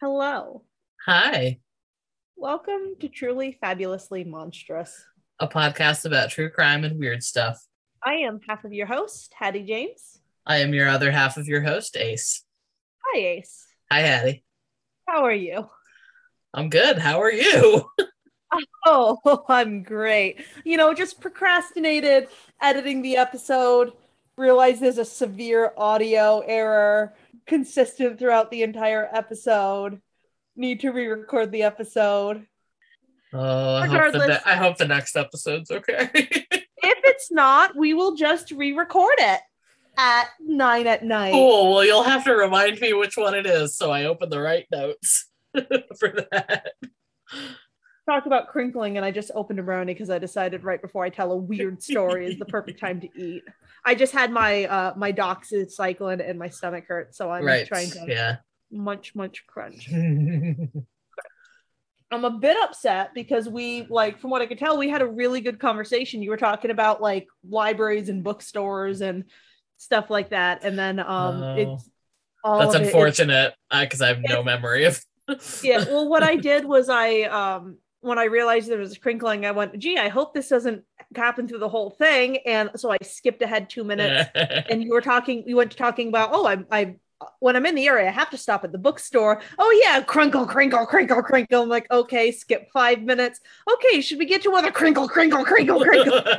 Hello. 0.00 0.62
Hi, 1.06 1.58
Welcome 2.36 2.94
to 3.00 3.08
Truly 3.08 3.58
Fabulously 3.60 4.24
Monstrous. 4.24 5.04
a 5.38 5.46
podcast 5.46 6.06
about 6.06 6.30
true 6.30 6.48
crime 6.50 6.84
and 6.84 6.98
weird 6.98 7.22
stuff. 7.22 7.62
I 8.02 8.14
am 8.14 8.40
half 8.48 8.64
of 8.64 8.72
your 8.72 8.86
host, 8.86 9.34
Hattie 9.38 9.62
James. 9.64 10.18
I 10.46 10.58
am 10.58 10.72
your 10.72 10.88
other 10.88 11.10
half 11.10 11.36
of 11.36 11.46
your 11.48 11.60
host, 11.60 11.96
Ace. 11.98 12.42
Hi, 13.04 13.20
Ace. 13.20 13.66
Hi, 13.92 14.00
Hattie. 14.00 14.42
How 15.06 15.24
are 15.24 15.34
you? 15.34 15.68
I'm 16.54 16.70
good. 16.70 16.98
How 16.98 17.20
are 17.20 17.32
you? 17.32 17.84
Oh, 18.84 19.44
I'm 19.48 19.84
great. 19.84 20.44
You 20.64 20.76
know, 20.76 20.92
just 20.92 21.20
procrastinated 21.20 22.26
editing 22.60 23.00
the 23.00 23.16
episode, 23.16 23.92
realized 24.36 24.80
there's 24.80 24.98
a 24.98 25.04
severe 25.04 25.72
audio 25.76 26.40
error 26.40 27.14
consistent 27.46 28.18
throughout 28.18 28.50
the 28.50 28.62
entire 28.62 29.08
episode. 29.12 30.00
Need 30.56 30.80
to 30.80 30.90
re 30.90 31.06
record 31.06 31.52
the 31.52 31.62
episode. 31.62 32.46
Oh, 33.32 33.76
I 33.76 33.86
hope, 33.86 34.12
the 34.12 34.26
ne- 34.26 34.40
I 34.44 34.56
hope 34.56 34.76
the 34.76 34.88
next 34.88 35.16
episode's 35.16 35.70
okay. 35.70 36.08
If 36.82 36.98
it's 37.04 37.30
not, 37.30 37.76
we 37.76 37.92
will 37.92 38.16
just 38.16 38.52
re 38.52 38.72
record 38.72 39.16
it 39.18 39.40
at 39.98 40.28
nine 40.40 40.86
at 40.86 41.04
night. 41.04 41.32
cool. 41.32 41.74
Well, 41.74 41.84
you'll 41.84 42.02
have 42.02 42.24
to 42.24 42.32
remind 42.34 42.80
me 42.80 42.94
which 42.94 43.18
one 43.18 43.34
it 43.34 43.44
is 43.44 43.76
so 43.76 43.90
I 43.90 44.04
open 44.04 44.30
the 44.30 44.40
right 44.40 44.66
notes 44.72 45.26
for 45.98 46.26
that. 46.30 46.72
Talk 48.06 48.26
about 48.26 48.48
crinkling 48.48 48.96
and 48.96 49.04
I 49.04 49.10
just 49.10 49.30
opened 49.34 49.58
a 49.58 49.62
brownie 49.62 49.92
because 49.94 50.10
I 50.10 50.18
decided 50.18 50.64
right 50.64 50.80
before 50.80 51.04
I 51.04 51.10
tell 51.10 51.32
a 51.32 51.36
weird 51.36 51.82
story 51.82 52.26
is 52.26 52.38
the 52.38 52.44
perfect 52.46 52.80
time 52.80 53.00
to 53.00 53.08
eat. 53.18 53.42
I 53.84 53.94
just 53.94 54.12
had 54.12 54.30
my 54.32 54.64
uh 54.66 54.94
my 54.96 55.12
doxycycline 55.12 56.28
and 56.28 56.38
my 56.38 56.48
stomach 56.48 56.84
hurt, 56.88 57.14
so 57.14 57.30
I'm 57.30 57.44
right. 57.44 57.66
trying 57.66 57.90
to 57.90 58.04
Yeah. 58.08 58.36
munch 58.70 59.14
munch 59.14 59.44
crunch. 59.46 59.88
I'm 62.12 62.24
a 62.24 62.30
bit 62.30 62.56
upset 62.60 63.14
because 63.14 63.48
we 63.48 63.86
like 63.88 64.18
from 64.18 64.30
what 64.30 64.42
I 64.42 64.46
could 64.46 64.58
tell, 64.58 64.76
we 64.76 64.88
had 64.88 65.00
a 65.02 65.06
really 65.06 65.40
good 65.40 65.60
conversation. 65.60 66.22
You 66.22 66.30
were 66.30 66.36
talking 66.36 66.72
about 66.72 67.00
like 67.00 67.28
libraries 67.48 68.08
and 68.08 68.24
bookstores 68.24 69.00
and 69.00 69.24
stuff 69.76 70.10
like 70.10 70.30
that. 70.30 70.64
And 70.64 70.76
then 70.78 70.98
um 70.98 71.06
Oh. 71.42 71.54
it's 71.56 71.90
all 72.42 72.58
That's 72.58 72.74
of 72.74 72.80
it- 72.80 72.84
it's- 72.86 72.94
unfortunate 72.94 73.54
because 73.70 74.00
I 74.02 74.08
have 74.08 74.20
no 74.22 74.42
memory 74.42 74.84
of. 74.86 75.00
yeah 75.62 75.84
well 75.84 76.08
what 76.08 76.24
i 76.24 76.34
did 76.34 76.64
was 76.64 76.88
i 76.88 77.20
um 77.22 77.76
when 78.00 78.18
i 78.18 78.24
realized 78.24 78.68
there 78.68 78.78
was 78.78 78.96
a 78.96 79.00
crinkling 79.00 79.44
i 79.46 79.50
went 79.50 79.78
gee 79.78 79.98
i 79.98 80.08
hope 80.08 80.34
this 80.34 80.48
doesn't 80.48 80.82
happen 81.16 81.48
through 81.48 81.58
the 81.58 81.68
whole 81.68 81.90
thing. 81.90 82.38
And 82.46 82.70
so 82.76 82.90
i 82.90 82.96
skipped 83.02 83.42
ahead 83.42 83.68
two 83.68 83.84
minutes. 83.84 84.30
And 84.70 84.82
you 84.82 84.90
were 84.90 85.00
talking 85.00 85.42
we 85.46 85.54
went 85.54 85.72
to 85.72 85.76
talking 85.76 86.08
about 86.08 86.30
oh 86.32 86.46
i'm 86.46 86.66
i 86.70 86.96
when 87.40 87.56
i'm 87.56 87.66
in 87.66 87.74
the 87.74 87.86
area 87.86 88.08
i 88.08 88.12
have 88.12 88.30
to 88.30 88.36
stop 88.38 88.64
at 88.64 88.72
the 88.72 88.78
bookstore. 88.78 89.40
Oh 89.58 89.82
yeah 89.84 90.00
crinkle 90.02 90.46
crinkle 90.46 90.86
crinkle 90.86 91.22
crinkle. 91.22 91.62
I'm 91.62 91.68
like 91.68 91.90
okay 91.90 92.30
skip 92.32 92.68
five 92.72 93.02
minutes. 93.02 93.40
Okay 93.72 94.00
should 94.00 94.18
we 94.18 94.26
get 94.26 94.42
to 94.42 94.52
other 94.54 94.70
crinkle 94.70 95.08
crinkle 95.08 95.44
crinkle 95.44 95.80
crinkle? 95.80 96.20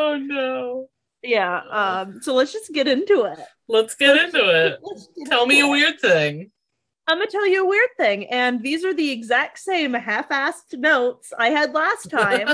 Oh 0.00 0.16
no. 0.16 0.88
yeah 1.22 1.60
um 1.72 2.20
so 2.22 2.32
let's 2.32 2.52
just 2.52 2.72
get 2.72 2.86
into 2.86 3.24
it. 3.24 3.38
Let's 3.66 3.96
get 3.96 4.16
into 4.16 4.38
it. 4.48 4.78
Get 5.16 5.28
Tell 5.28 5.44
me 5.46 5.56
into 5.60 5.68
a 5.68 5.70
weird 5.70 6.00
thing. 6.00 6.52
I'm 7.08 7.16
gonna 7.16 7.30
tell 7.30 7.46
you 7.46 7.64
a 7.64 7.68
weird 7.68 7.88
thing, 7.96 8.26
and 8.26 8.62
these 8.62 8.84
are 8.84 8.92
the 8.92 9.10
exact 9.10 9.58
same 9.58 9.94
half-assed 9.94 10.78
notes 10.78 11.32
I 11.36 11.48
had 11.48 11.72
last 11.72 12.10
time, 12.10 12.48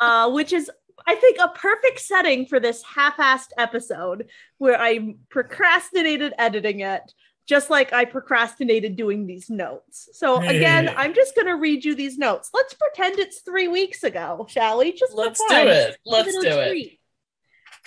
uh, 0.00 0.30
which 0.30 0.54
is, 0.54 0.70
I 1.06 1.14
think, 1.16 1.36
a 1.38 1.48
perfect 1.48 2.00
setting 2.00 2.46
for 2.46 2.58
this 2.58 2.82
half-assed 2.82 3.50
episode 3.58 4.28
where 4.56 4.80
I 4.80 5.16
procrastinated 5.28 6.32
editing 6.38 6.80
it, 6.80 7.12
just 7.46 7.68
like 7.68 7.92
I 7.92 8.06
procrastinated 8.06 8.96
doing 8.96 9.26
these 9.26 9.50
notes. 9.50 10.08
So 10.14 10.40
again, 10.40 10.90
I'm 10.96 11.12
just 11.12 11.36
gonna 11.36 11.56
read 11.56 11.84
you 11.84 11.94
these 11.94 12.16
notes. 12.16 12.48
Let's 12.54 12.72
pretend 12.72 13.18
it's 13.18 13.42
three 13.42 13.68
weeks 13.68 14.02
ago, 14.02 14.46
shall 14.48 14.78
we? 14.78 14.92
Just 14.92 15.12
Let's 15.14 15.40
do 15.46 15.54
it. 15.56 15.98
Let's 16.06 16.38
do 16.38 16.48
it. 16.48 16.68
treat. 16.70 17.00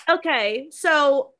Okay, 0.08 0.68
so 0.70 1.33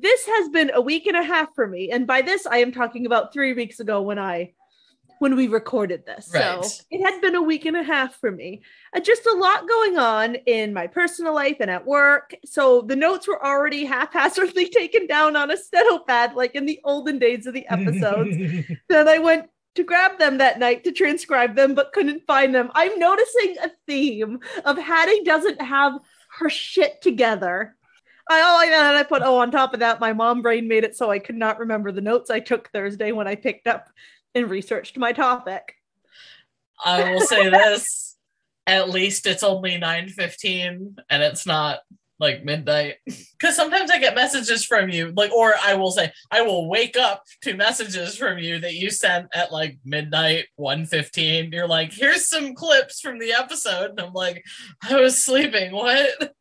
this 0.00 0.26
has 0.26 0.48
been 0.48 0.70
a 0.74 0.80
week 0.80 1.06
and 1.06 1.16
a 1.16 1.22
half 1.22 1.54
for 1.54 1.66
me, 1.66 1.90
and 1.90 2.06
by 2.06 2.22
this 2.22 2.46
I 2.46 2.58
am 2.58 2.72
talking 2.72 3.06
about 3.06 3.32
three 3.32 3.52
weeks 3.52 3.80
ago 3.80 4.02
when 4.02 4.18
I 4.18 4.52
when 5.18 5.36
we 5.36 5.46
recorded 5.46 6.04
this. 6.04 6.30
Right. 6.34 6.64
So 6.64 6.82
it 6.90 7.02
had 7.02 7.20
been 7.20 7.34
a 7.34 7.42
week 7.42 7.64
and 7.66 7.76
a 7.76 7.82
half 7.82 8.16
for 8.16 8.30
me. 8.30 8.62
Uh, 8.94 9.00
just 9.00 9.26
a 9.26 9.32
lot 9.32 9.68
going 9.68 9.96
on 9.96 10.34
in 10.46 10.74
my 10.74 10.86
personal 10.86 11.34
life 11.34 11.56
and 11.60 11.70
at 11.70 11.86
work. 11.86 12.34
So 12.44 12.82
the 12.82 12.96
notes 12.96 13.28
were 13.28 13.44
already 13.44 13.84
haphazardly 13.84 14.68
taken 14.70 15.06
down 15.06 15.36
on 15.36 15.50
a 15.50 15.56
steno 15.56 16.00
pad, 16.00 16.34
like 16.34 16.54
in 16.54 16.66
the 16.66 16.80
olden 16.84 17.18
days 17.18 17.46
of 17.46 17.54
the 17.54 17.66
episodes. 17.68 18.36
then 18.88 19.08
I 19.08 19.18
went 19.18 19.48
to 19.76 19.84
grab 19.84 20.18
them 20.18 20.38
that 20.38 20.58
night 20.58 20.84
to 20.84 20.92
transcribe 20.92 21.56
them, 21.56 21.74
but 21.74 21.92
couldn't 21.92 22.26
find 22.26 22.54
them. 22.54 22.70
I'm 22.74 22.98
noticing 22.98 23.56
a 23.62 23.70
theme 23.86 24.40
of 24.64 24.78
Hattie 24.78 25.22
doesn't 25.24 25.60
have 25.60 25.94
her 26.38 26.50
shit 26.50 27.00
together. 27.02 27.76
I 28.28 28.40
oh, 28.42 28.62
and 28.62 28.72
then 28.72 28.94
I 28.94 29.02
put 29.02 29.22
oh 29.22 29.38
on 29.38 29.50
top 29.50 29.74
of 29.74 29.80
that, 29.80 30.00
my 30.00 30.12
mom 30.12 30.42
brain 30.42 30.66
made 30.66 30.84
it 30.84 30.96
so 30.96 31.10
I 31.10 31.18
could 31.18 31.36
not 31.36 31.58
remember 31.58 31.92
the 31.92 32.00
notes 32.00 32.30
I 32.30 32.40
took 32.40 32.70
Thursday 32.70 33.12
when 33.12 33.28
I 33.28 33.34
picked 33.34 33.66
up 33.66 33.88
and 34.34 34.48
researched 34.48 34.96
my 34.96 35.12
topic. 35.12 35.74
I 36.84 37.12
will 37.12 37.20
say 37.20 37.50
this: 37.50 38.16
at 38.66 38.90
least 38.90 39.26
it's 39.26 39.42
only 39.42 39.76
nine 39.76 40.08
fifteen, 40.08 40.96
and 41.10 41.22
it's 41.22 41.46
not 41.46 41.80
like 42.18 42.44
midnight. 42.44 42.94
Because 43.06 43.56
sometimes 43.56 43.90
I 43.90 43.98
get 43.98 44.14
messages 44.14 44.64
from 44.64 44.88
you, 44.88 45.12
like, 45.16 45.32
or 45.32 45.54
I 45.62 45.74
will 45.74 45.90
say 45.90 46.12
I 46.30 46.42
will 46.42 46.68
wake 46.68 46.96
up 46.96 47.24
to 47.42 47.54
messages 47.54 48.16
from 48.16 48.38
you 48.38 48.58
that 48.60 48.74
you 48.74 48.90
sent 48.90 49.26
at 49.34 49.52
like 49.52 49.78
midnight, 49.84 50.46
one 50.56 50.86
fifteen. 50.86 51.52
You're 51.52 51.68
like, 51.68 51.92
"Here's 51.92 52.26
some 52.26 52.54
clips 52.54 53.00
from 53.00 53.18
the 53.18 53.32
episode," 53.32 53.90
and 53.90 54.00
I'm 54.00 54.14
like, 54.14 54.44
"I 54.82 54.96
was 54.96 55.22
sleeping. 55.22 55.72
What?" 55.72 56.34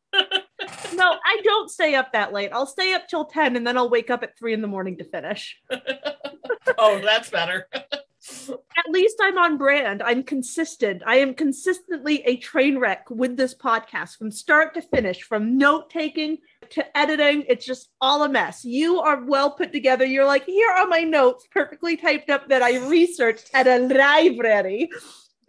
No, 0.96 1.12
I 1.25 1.41
don't 1.44 1.69
stay 1.69 1.96
up 1.96 2.13
that 2.13 2.34
late. 2.34 2.51
I'll 2.53 2.66
stay 2.66 2.94
up 2.94 3.07
till 3.07 3.25
10 3.25 3.56
and 3.56 3.66
then 3.66 3.78
I'll 3.78 3.90
wake 3.90 4.09
up 4.09 4.24
at 4.24 4.38
3 4.38 4.53
in 4.53 4.62
the 4.62 4.68
morning 4.68 4.97
to 4.97 5.03
finish. 5.03 5.59
oh, 6.78 7.01
that's 7.03 7.29
better. 7.29 7.68
At 8.23 8.90
least 8.90 9.18
I'm 9.22 9.38
on 9.38 9.57
brand. 9.57 10.02
I'm 10.02 10.23
consistent. 10.23 11.03
I 11.06 11.18
am 11.18 11.34
consistently 11.34 12.23
a 12.23 12.38
train 12.38 12.79
wreck 12.79 13.09
with 13.09 13.35
this 13.35 13.53
podcast 13.53 14.18
from 14.18 14.31
start 14.31 14.73
to 14.75 14.81
finish, 14.81 15.23
from 15.23 15.57
note 15.57 15.90
taking 15.90 16.38
to 16.69 16.97
editing. 16.97 17.44
It's 17.50 17.66
just 17.66 17.90
all 18.00 18.23
a 18.23 18.29
mess. 18.29 18.63
You 18.63 19.00
are 19.00 19.25
well 19.25 19.52
put 19.52 19.73
together. 19.73 20.06
You're 20.06 20.25
like, 20.25 20.46
here 20.46 20.69
are 20.69 20.88
my 20.88 21.02
notes, 21.02 21.46
perfectly 21.52 21.97
typed 21.97 22.29
up 22.29 22.47
that 22.47 22.63
I 22.63 22.78
researched 22.88 23.50
at 23.53 23.68
a 23.68 23.79
library. 23.79 24.90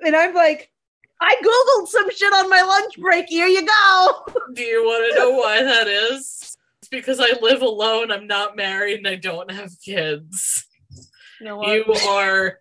And 0.01 0.17
I'm 0.17 0.35
like, 0.35 0.74
I 1.21 1.37
Googled 1.37 1.89
some 1.89 2.11
shit 2.11 2.33
on 2.33 2.51
my 2.51 2.63
lunch 2.63 2.99
break. 2.99 3.27
Here 3.29 3.47
you 3.47 3.67
go. 3.67 4.25
Do 4.53 4.63
you 4.63 4.85
want 4.85 5.13
to 5.13 5.19
know 5.19 5.31
why 5.31 5.63
that 5.63 5.89
is? 5.89 6.57
It's 6.81 6.89
because 6.91 7.21
I 7.21 7.33
live 7.41 7.63
alone. 7.63 8.11
I'm 8.11 8.27
not 8.27 8.57
married, 8.57 8.99
and 8.99 9.09
I 9.09 9.17
don't 9.17 9.51
have 9.51 9.71
kids. 9.85 10.67
You 11.41 11.47
know 11.47 11.65
You 11.67 11.85
are 12.09 12.59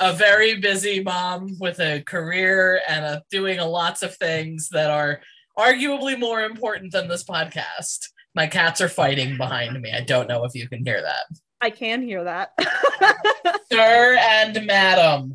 a 0.00 0.12
very 0.12 0.56
busy 0.56 1.02
mom 1.02 1.56
with 1.58 1.80
a 1.80 2.02
career 2.02 2.80
and 2.88 3.04
a, 3.04 3.22
doing 3.30 3.58
a 3.58 3.66
lots 3.66 4.02
of 4.02 4.14
things 4.16 4.68
that 4.70 4.90
are 4.90 5.20
arguably 5.58 6.18
more 6.18 6.42
important 6.42 6.92
than 6.92 7.08
this 7.08 7.24
podcast. 7.24 8.08
My 8.34 8.46
cats 8.46 8.80
are 8.80 8.88
fighting 8.88 9.36
behind 9.36 9.80
me. 9.80 9.92
I 9.92 10.00
don't 10.00 10.28
know 10.28 10.44
if 10.44 10.54
you 10.54 10.68
can 10.68 10.84
hear 10.84 11.02
that. 11.02 11.24
I 11.60 11.70
can 11.70 12.02
hear 12.02 12.24
that. 12.24 12.52
Sir 13.72 14.16
and 14.18 14.66
madam. 14.66 15.34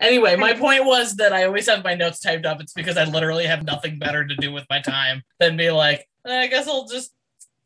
Anyway, 0.00 0.36
my 0.36 0.54
point 0.54 0.84
was 0.84 1.16
that 1.16 1.32
I 1.32 1.44
always 1.44 1.68
have 1.68 1.84
my 1.84 1.94
notes 1.94 2.20
typed 2.20 2.46
up. 2.46 2.60
It's 2.60 2.72
because 2.72 2.96
I 2.96 3.04
literally 3.04 3.46
have 3.46 3.64
nothing 3.64 3.98
better 3.98 4.26
to 4.26 4.36
do 4.36 4.52
with 4.52 4.64
my 4.68 4.80
time 4.80 5.22
than 5.38 5.56
be 5.56 5.70
like, 5.70 6.08
"Eh, 6.26 6.40
I 6.40 6.46
guess 6.48 6.66
I'll 6.66 6.86
just 6.86 7.12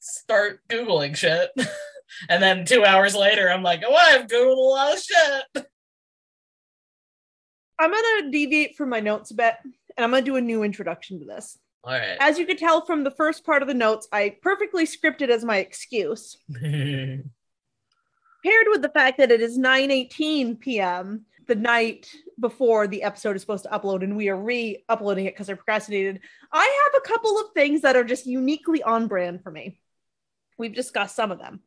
start 0.02 0.60
Googling 0.68 1.16
shit. 1.16 1.50
and 2.28 2.42
then 2.42 2.64
two 2.64 2.84
hours 2.84 3.14
later, 3.14 3.50
I'm 3.50 3.62
like, 3.62 3.82
oh, 3.86 3.94
I've 3.94 4.26
Googled 4.26 4.56
a 4.56 4.60
lot 4.60 4.94
of 4.94 5.02
shit. 5.02 5.66
I'm 7.78 7.90
going 7.90 8.24
to 8.24 8.30
deviate 8.30 8.76
from 8.76 8.90
my 8.90 9.00
notes 9.00 9.30
a 9.30 9.34
bit 9.34 9.54
and 9.96 10.04
I'm 10.04 10.10
going 10.10 10.24
to 10.24 10.30
do 10.30 10.36
a 10.36 10.40
new 10.40 10.62
introduction 10.62 11.18
to 11.20 11.24
this. 11.24 11.58
All 11.84 11.92
right. 11.92 12.16
As 12.20 12.38
you 12.38 12.46
could 12.46 12.58
tell 12.58 12.84
from 12.84 13.02
the 13.02 13.10
first 13.10 13.44
part 13.44 13.62
of 13.62 13.68
the 13.68 13.74
notes, 13.74 14.06
I 14.12 14.36
perfectly 14.40 14.86
scripted 14.86 15.30
as 15.30 15.44
my 15.44 15.56
excuse. 15.58 16.36
Paired 16.60 17.24
with 18.68 18.82
the 18.82 18.92
fact 18.94 19.18
that 19.18 19.32
it 19.32 19.40
is 19.40 19.58
9:18 19.58 20.60
p.m. 20.60 21.26
the 21.52 21.60
night 21.60 22.08
before 22.40 22.86
the 22.86 23.02
episode 23.02 23.36
is 23.36 23.42
supposed 23.42 23.64
to 23.64 23.68
upload 23.68 24.02
and 24.02 24.16
we 24.16 24.30
are 24.30 24.36
re-uploading 24.36 25.26
it 25.26 25.34
because 25.34 25.50
I 25.50 25.52
procrastinated. 25.52 26.20
I 26.50 26.64
have 26.64 27.02
a 27.02 27.06
couple 27.06 27.38
of 27.38 27.52
things 27.52 27.82
that 27.82 27.94
are 27.94 28.04
just 28.04 28.24
uniquely 28.24 28.82
on 28.82 29.06
brand 29.06 29.42
for 29.42 29.50
me. 29.50 29.78
We've 30.56 30.74
discussed 30.74 31.14
some 31.14 31.30
of 31.30 31.38
them. 31.38 31.60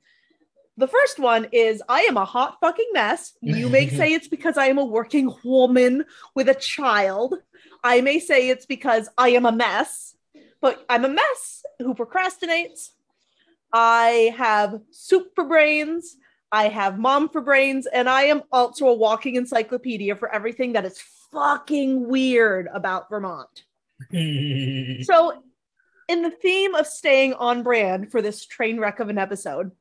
The 0.78 0.88
first 0.88 1.20
one 1.20 1.50
is 1.52 1.84
I 1.88 2.02
am 2.02 2.18
a 2.18 2.26
hot 2.26 2.58
fucking 2.62 2.90
mess. 2.94 3.34
You 3.42 3.70
may 3.70 3.88
say 3.96 4.12
it's 4.12 4.28
because 4.28 4.58
I 4.58 4.70
am 4.70 4.80
a 4.80 4.86
working 4.86 5.32
woman 5.44 6.06
with 6.34 6.50
a 6.50 6.56
child. 6.56 7.36
I 7.84 8.02
may 8.02 8.18
say 8.18 8.50
it's 8.50 8.66
because 8.66 9.08
I 9.20 9.30
am 9.30 9.46
a 9.46 9.52
mess, 9.52 10.16
but 10.62 10.84
I'm 10.90 11.06
a 11.06 11.10
mess 11.10 11.64
who 11.78 11.94
procrastinates. 11.94 12.90
I 13.72 14.34
have 14.36 14.82
super 14.90 15.44
brains. 15.44 16.18
I 16.52 16.70
have 16.70 17.00
Mom 17.00 17.30
for 17.30 17.42
Brains, 17.42 17.86
and 17.86 18.10
I 18.10 18.24
am 18.24 18.44
also 18.52 18.88
a 18.88 18.94
walking 18.94 19.36
encyclopedia 19.36 20.16
for 20.16 20.34
everything 20.34 20.74
that 20.74 20.86
is 20.86 21.02
fucking 21.32 22.08
weird 22.08 22.68
about 22.74 23.10
Vermont. 23.10 23.64
so, 24.12 25.44
in 26.08 26.22
the 26.22 26.32
theme 26.42 26.76
of 26.76 26.86
staying 26.88 27.34
on 27.34 27.64
brand 27.64 28.12
for 28.12 28.22
this 28.22 28.46
train 28.46 28.80
wreck 28.80 29.00
of 29.00 29.10
an 29.10 29.18
episode, 29.18 29.72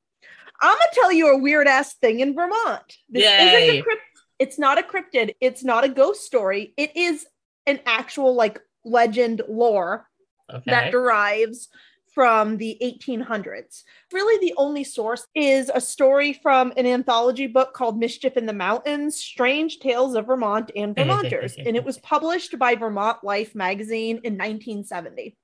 I'm 0.60 0.76
gonna 0.76 0.90
tell 0.92 1.12
you 1.12 1.34
a 1.34 1.38
weird 1.38 1.66
ass 1.66 1.94
thing 1.94 2.20
in 2.20 2.34
Vermont. 2.34 2.96
This 3.08 3.24
Yay. 3.24 3.46
isn't 3.46 3.76
a 3.76 3.82
crypt. 3.82 4.02
It's 4.38 4.58
not 4.58 4.78
a 4.78 4.82
cryptid. 4.82 5.34
It's 5.40 5.62
not 5.62 5.84
a 5.84 5.88
ghost 5.88 6.22
story. 6.22 6.74
It 6.76 6.96
is 6.96 7.26
an 7.66 7.80
actual 7.86 8.34
like 8.34 8.60
legend 8.84 9.42
lore 9.48 10.08
that 10.66 10.90
derives 10.90 11.68
from 12.14 12.56
the 12.58 12.78
1800s. 12.82 13.82
Really, 14.12 14.46
the 14.46 14.54
only 14.56 14.84
source 14.84 15.26
is 15.34 15.70
a 15.74 15.80
story 15.80 16.32
from 16.32 16.72
an 16.76 16.86
anthology 16.86 17.46
book 17.46 17.74
called 17.74 17.98
Mischief 17.98 18.36
in 18.36 18.46
the 18.46 18.52
Mountains 18.52 19.16
Strange 19.16 19.80
Tales 19.80 20.14
of 20.14 20.26
Vermont 20.26 20.70
and 20.76 20.94
Vermonters. 20.96 21.56
and 21.56 21.76
it 21.76 21.84
was 21.84 21.98
published 21.98 22.58
by 22.58 22.74
Vermont 22.74 23.18
Life 23.24 23.54
magazine 23.54 24.20
in 24.22 24.34
1970. 24.34 25.36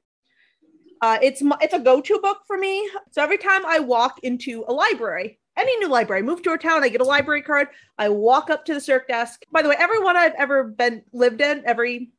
Uh, 1.03 1.19
it's 1.23 1.43
it's 1.63 1.75
a 1.75 1.79
go-to 1.79 2.19
book 2.21 2.39
for 2.47 2.59
me. 2.59 2.89
So 3.11 3.23
every 3.23 3.39
time 3.39 3.65
I 3.67 3.81
walk 3.81 4.21
into 4.23 4.65
a 4.69 4.73
library, 4.73 5.41
any 5.57 5.77
new 5.79 5.89
library, 5.89 6.23
move 6.23 6.43
to 6.43 6.53
a 6.53 6.59
town, 6.59 6.85
I 6.85 6.89
get 6.89 7.01
a 7.01 7.05
library 7.05 7.43
card. 7.43 7.69
I 7.99 8.11
walk 8.11 8.51
up 8.51 8.65
to 8.67 8.75
the 8.75 8.81
circ 8.81 9.09
desk. 9.09 9.43
By 9.51 9.63
the 9.63 9.71
way, 9.71 9.77
everyone 9.79 10.17
I've 10.17 10.35
ever 10.35 10.65
been 10.65 11.03
lived 11.13 11.41
in, 11.41 11.63
every 11.65 12.11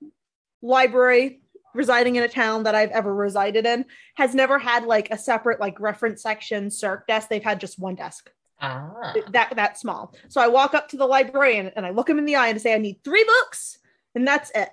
library 0.63 1.41
residing 1.73 2.15
in 2.15 2.23
a 2.23 2.27
town 2.27 2.63
that 2.63 2.75
I've 2.75 2.91
ever 2.91 3.13
resided 3.13 3.65
in 3.65 3.85
has 4.15 4.35
never 4.35 4.59
had 4.59 4.85
like 4.85 5.09
a 5.11 5.17
separate 5.17 5.59
like 5.59 5.79
reference 5.79 6.21
section 6.21 6.69
circ 6.71 7.07
desk. 7.07 7.29
They've 7.29 7.43
had 7.43 7.59
just 7.59 7.79
one 7.79 7.95
desk 7.95 8.29
Ah. 8.59 9.13
that 9.31 9.55
that 9.55 9.77
small. 9.79 10.13
So 10.29 10.39
I 10.39 10.47
walk 10.47 10.73
up 10.75 10.87
to 10.89 10.97
the 10.97 11.07
librarian 11.07 11.71
and 11.75 11.85
I 11.85 11.89
look 11.91 12.09
him 12.09 12.19
in 12.19 12.25
the 12.25 12.35
eye 12.35 12.49
and 12.49 12.61
say, 12.61 12.73
I 12.73 12.77
need 12.77 12.99
three 13.03 13.23
books, 13.23 13.79
and 14.13 14.27
that's 14.27 14.51
it. 14.53 14.69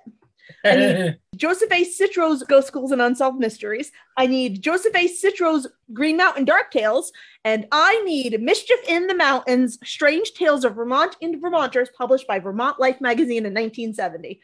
I 0.65 0.75
need 0.75 1.19
Joseph 1.35 1.71
A. 1.71 1.83
Citro's 1.85 2.43
Ghosts 2.43 2.69
Ghouls 2.71 2.91
and 2.91 3.01
Unsolved 3.01 3.39
Mysteries. 3.39 3.91
I 4.17 4.27
need 4.27 4.61
Joseph 4.61 4.95
A. 4.95 5.07
Citro's 5.07 5.67
Green 5.93 6.17
Mountain 6.17 6.45
Dark 6.45 6.69
Tales, 6.71 7.11
and 7.45 7.67
I 7.71 8.01
need 8.03 8.41
Mischief 8.41 8.79
in 8.87 9.07
the 9.07 9.15
Mountains: 9.15 9.77
Strange 9.83 10.33
Tales 10.33 10.65
of 10.65 10.75
Vermont 10.75 11.15
and 11.21 11.39
Vermonters, 11.41 11.89
published 11.97 12.27
by 12.27 12.39
Vermont 12.39 12.79
Life 12.79 12.99
magazine 13.01 13.45
in 13.45 13.53
1970. 13.53 14.39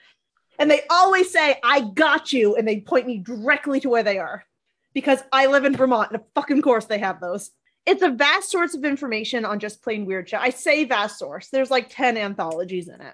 And 0.59 0.69
they 0.71 0.81
always 0.89 1.31
say, 1.31 1.59
"I 1.63 1.81
got 1.81 2.31
you," 2.33 2.55
and 2.55 2.67
they 2.67 2.79
point 2.81 3.07
me 3.07 3.17
directly 3.19 3.79
to 3.81 3.89
where 3.89 4.03
they 4.03 4.17
are, 4.19 4.45
because 4.93 5.19
I 5.31 5.47
live 5.47 5.65
in 5.65 5.75
Vermont, 5.75 6.11
and 6.11 6.21
of 6.21 6.27
fucking 6.35 6.61
course 6.61 6.85
they 6.85 6.99
have 6.99 7.19
those. 7.19 7.51
It's 7.85 8.01
a 8.01 8.09
vast 8.09 8.49
source 8.49 8.73
of 8.73 8.83
information 8.83 9.45
on 9.45 9.59
just 9.59 9.83
plain 9.83 10.05
weird 10.05 10.27
shit. 10.29 10.39
I 10.39 10.49
say 10.49 10.85
vast 10.85 11.19
source. 11.19 11.49
There's 11.49 11.69
like 11.69 11.87
10 11.89 12.17
anthologies 12.17 12.87
in 12.87 12.99
it. 12.99 13.13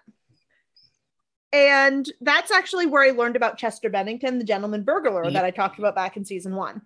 And 1.53 2.09
that's 2.21 2.51
actually 2.51 2.85
where 2.85 3.03
I 3.03 3.09
learned 3.11 3.35
about 3.35 3.57
Chester 3.57 3.89
Bennington, 3.89 4.37
the 4.39 4.45
gentleman 4.45 4.83
burglar 4.83 5.25
Yep. 5.25 5.33
that 5.33 5.43
I 5.43 5.51
talked 5.51 5.79
about 5.79 5.95
back 5.95 6.15
in 6.15 6.23
season 6.23 6.55
one. 6.55 6.81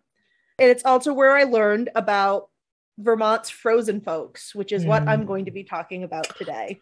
And 0.58 0.72
it's 0.72 0.84
also 0.84 1.14
where 1.14 1.34
I 1.36 1.44
learned 1.44 1.90
about 1.94 2.50
Vermont's 2.98 3.52
frozen 3.52 4.02
folks, 4.02 4.56
which 4.56 4.72
is 4.72 4.84
what 4.86 5.04
Mm. 5.04 5.10
I'm 5.10 5.26
going 5.28 5.46
to 5.46 5.52
be 5.52 5.64
talking 5.64 6.04
about 6.04 6.36
today. 6.38 6.80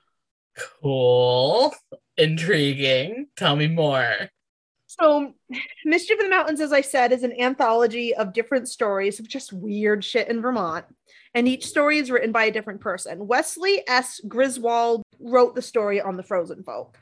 cool. 0.82 1.74
Intriguing. 2.18 3.28
Tell 3.36 3.56
me 3.56 3.68
more. 3.68 4.30
So, 4.88 5.34
Mischief 5.86 6.20
in 6.20 6.26
the 6.26 6.36
Mountains, 6.36 6.62
as 6.62 6.72
I 6.72 6.82
said, 6.82 7.12
is 7.12 7.24
an 7.24 7.40
anthology 7.40 8.14
of 8.14 8.34
different 8.34 8.70
stories 8.70 9.20
of 9.20 9.28
just 9.28 9.52
weird 9.52 10.04
shit 10.04 10.28
in 10.28 10.42
Vermont. 10.42 10.86
And 11.34 11.48
each 11.48 11.66
story 11.66 11.98
is 11.98 12.12
written 12.12 12.32
by 12.32 12.46
a 12.46 12.52
different 12.52 12.82
person. 12.82 13.28
Wesley 13.28 13.82
S. 13.88 14.22
Griswold 14.28 15.02
wrote 15.20 15.56
the 15.56 15.64
story 15.64 16.00
on 16.00 16.16
the 16.16 16.22
Frozen 16.22 16.64
Folk. 16.64 17.00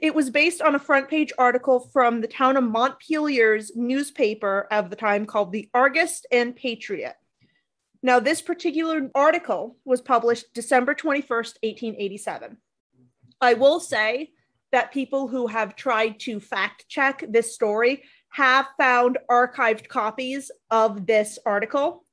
It 0.00 0.14
was 0.14 0.30
based 0.30 0.62
on 0.62 0.76
a 0.76 0.80
front 0.80 1.08
page 1.08 1.32
article 1.36 1.80
from 1.92 2.20
the 2.20 2.28
town 2.28 2.56
of 2.56 2.64
Montpelier's 2.64 3.72
newspaper 3.74 4.68
of 4.70 4.90
the 4.90 4.96
time 4.96 5.26
called 5.26 5.52
the 5.52 5.68
Argus 5.74 6.24
and 6.30 6.54
Patriot. 6.54 7.14
Now, 8.02 8.20
this 8.20 8.40
particular 8.40 9.10
article 9.16 9.76
was 9.84 10.00
published 10.00 10.54
December 10.54 10.94
21st, 10.94 11.58
1887. 11.62 12.56
I 13.40 13.54
will 13.54 13.80
say 13.80 14.30
that 14.72 14.92
people 14.92 15.28
who 15.28 15.46
have 15.46 15.76
tried 15.76 16.18
to 16.20 16.40
fact 16.40 16.86
check 16.88 17.24
this 17.28 17.54
story 17.54 18.02
have 18.30 18.66
found 18.78 19.18
archived 19.30 19.88
copies 19.88 20.50
of 20.70 21.06
this 21.06 21.38
article. 21.46 22.04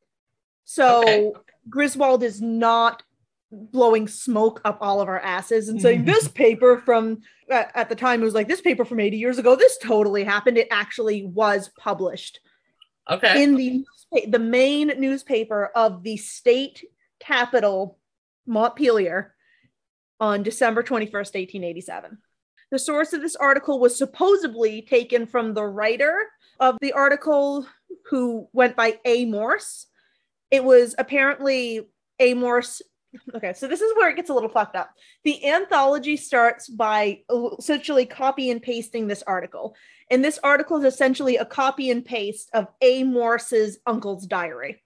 So 0.64 1.02
Okay. 1.02 1.32
Griswold 1.70 2.24
is 2.24 2.42
not 2.42 3.04
blowing 3.52 4.08
smoke 4.08 4.62
up 4.66 4.80
all 4.82 5.00
of 5.02 5.08
our 5.08 5.20
asses 5.20 5.70
and 5.70 5.82
saying 5.82 6.06
this 6.06 6.28
paper 6.28 6.78
from 6.80 7.20
at 7.50 7.72
at 7.76 7.90
the 7.90 7.96
time 7.96 8.22
it 8.22 8.26
was 8.26 8.34
like 8.34 8.48
this 8.48 8.62
paper 8.62 8.84
from 8.84 9.00
80 9.00 9.18
years 9.18 9.38
ago 9.38 9.56
this 9.56 9.78
totally 9.78 10.24
happened 10.24 10.58
it 10.58 10.68
actually 10.72 11.24
was 11.26 11.70
published 11.78 12.40
Okay. 13.10 13.44
in 13.44 13.56
the 13.56 13.84
the 14.28 14.40
main 14.40 14.88
newspaper 14.98 15.66
of 15.76 16.04
the 16.04 16.18
state 16.18 16.84
capital 17.20 18.00
Montpelier 18.48 19.36
on 20.20 20.42
December 20.42 20.82
21st 20.82 21.12
1887 21.12 22.18
the 22.74 22.80
source 22.80 23.14
of 23.14 23.22
this 23.22 23.36
article 23.36 23.80
was 23.80 23.96
supposedly 23.96 24.81
taken 24.81 25.28
from 25.28 25.54
the 25.54 25.64
writer 25.64 26.18
of 26.60 26.75
the 26.81 26.92
article 26.92 27.68
who 28.10 28.48
went 28.52 28.75
by 28.75 29.00
A 29.06 29.25
Morse 29.25 29.86
it 30.50 30.64
was 30.64 30.96
apparently 30.98 31.88
A 32.20 32.34
Morse 32.34 32.81
okay 33.36 33.54
so 33.54 33.68
this 33.68 33.80
is 33.80 33.96
where 33.96 34.10
it 34.10 34.16
gets 34.16 34.31
a 34.31 34.34
little 34.34 34.50
fucked 34.50 34.75
up 34.75 34.90
the 35.24 35.48
anthology 35.48 36.18
starts 36.18 36.68
by 36.68 37.20
essentially 37.60 38.08
copy 38.08 38.50
and 38.50 38.60
pasting 38.60 39.06
this 39.06 39.22
article 39.28 39.75
and 40.10 40.25
this 40.25 40.40
article 40.44 40.78
is 40.78 40.92
essentially 40.92 41.38
a 41.38 41.46
copy 41.46 41.92
and 41.92 42.04
paste 42.04 42.50
of 42.56 42.68
A. 42.81 43.04
Morse's 43.04 43.80
uncle's 43.86 44.25
diary. 44.25 44.84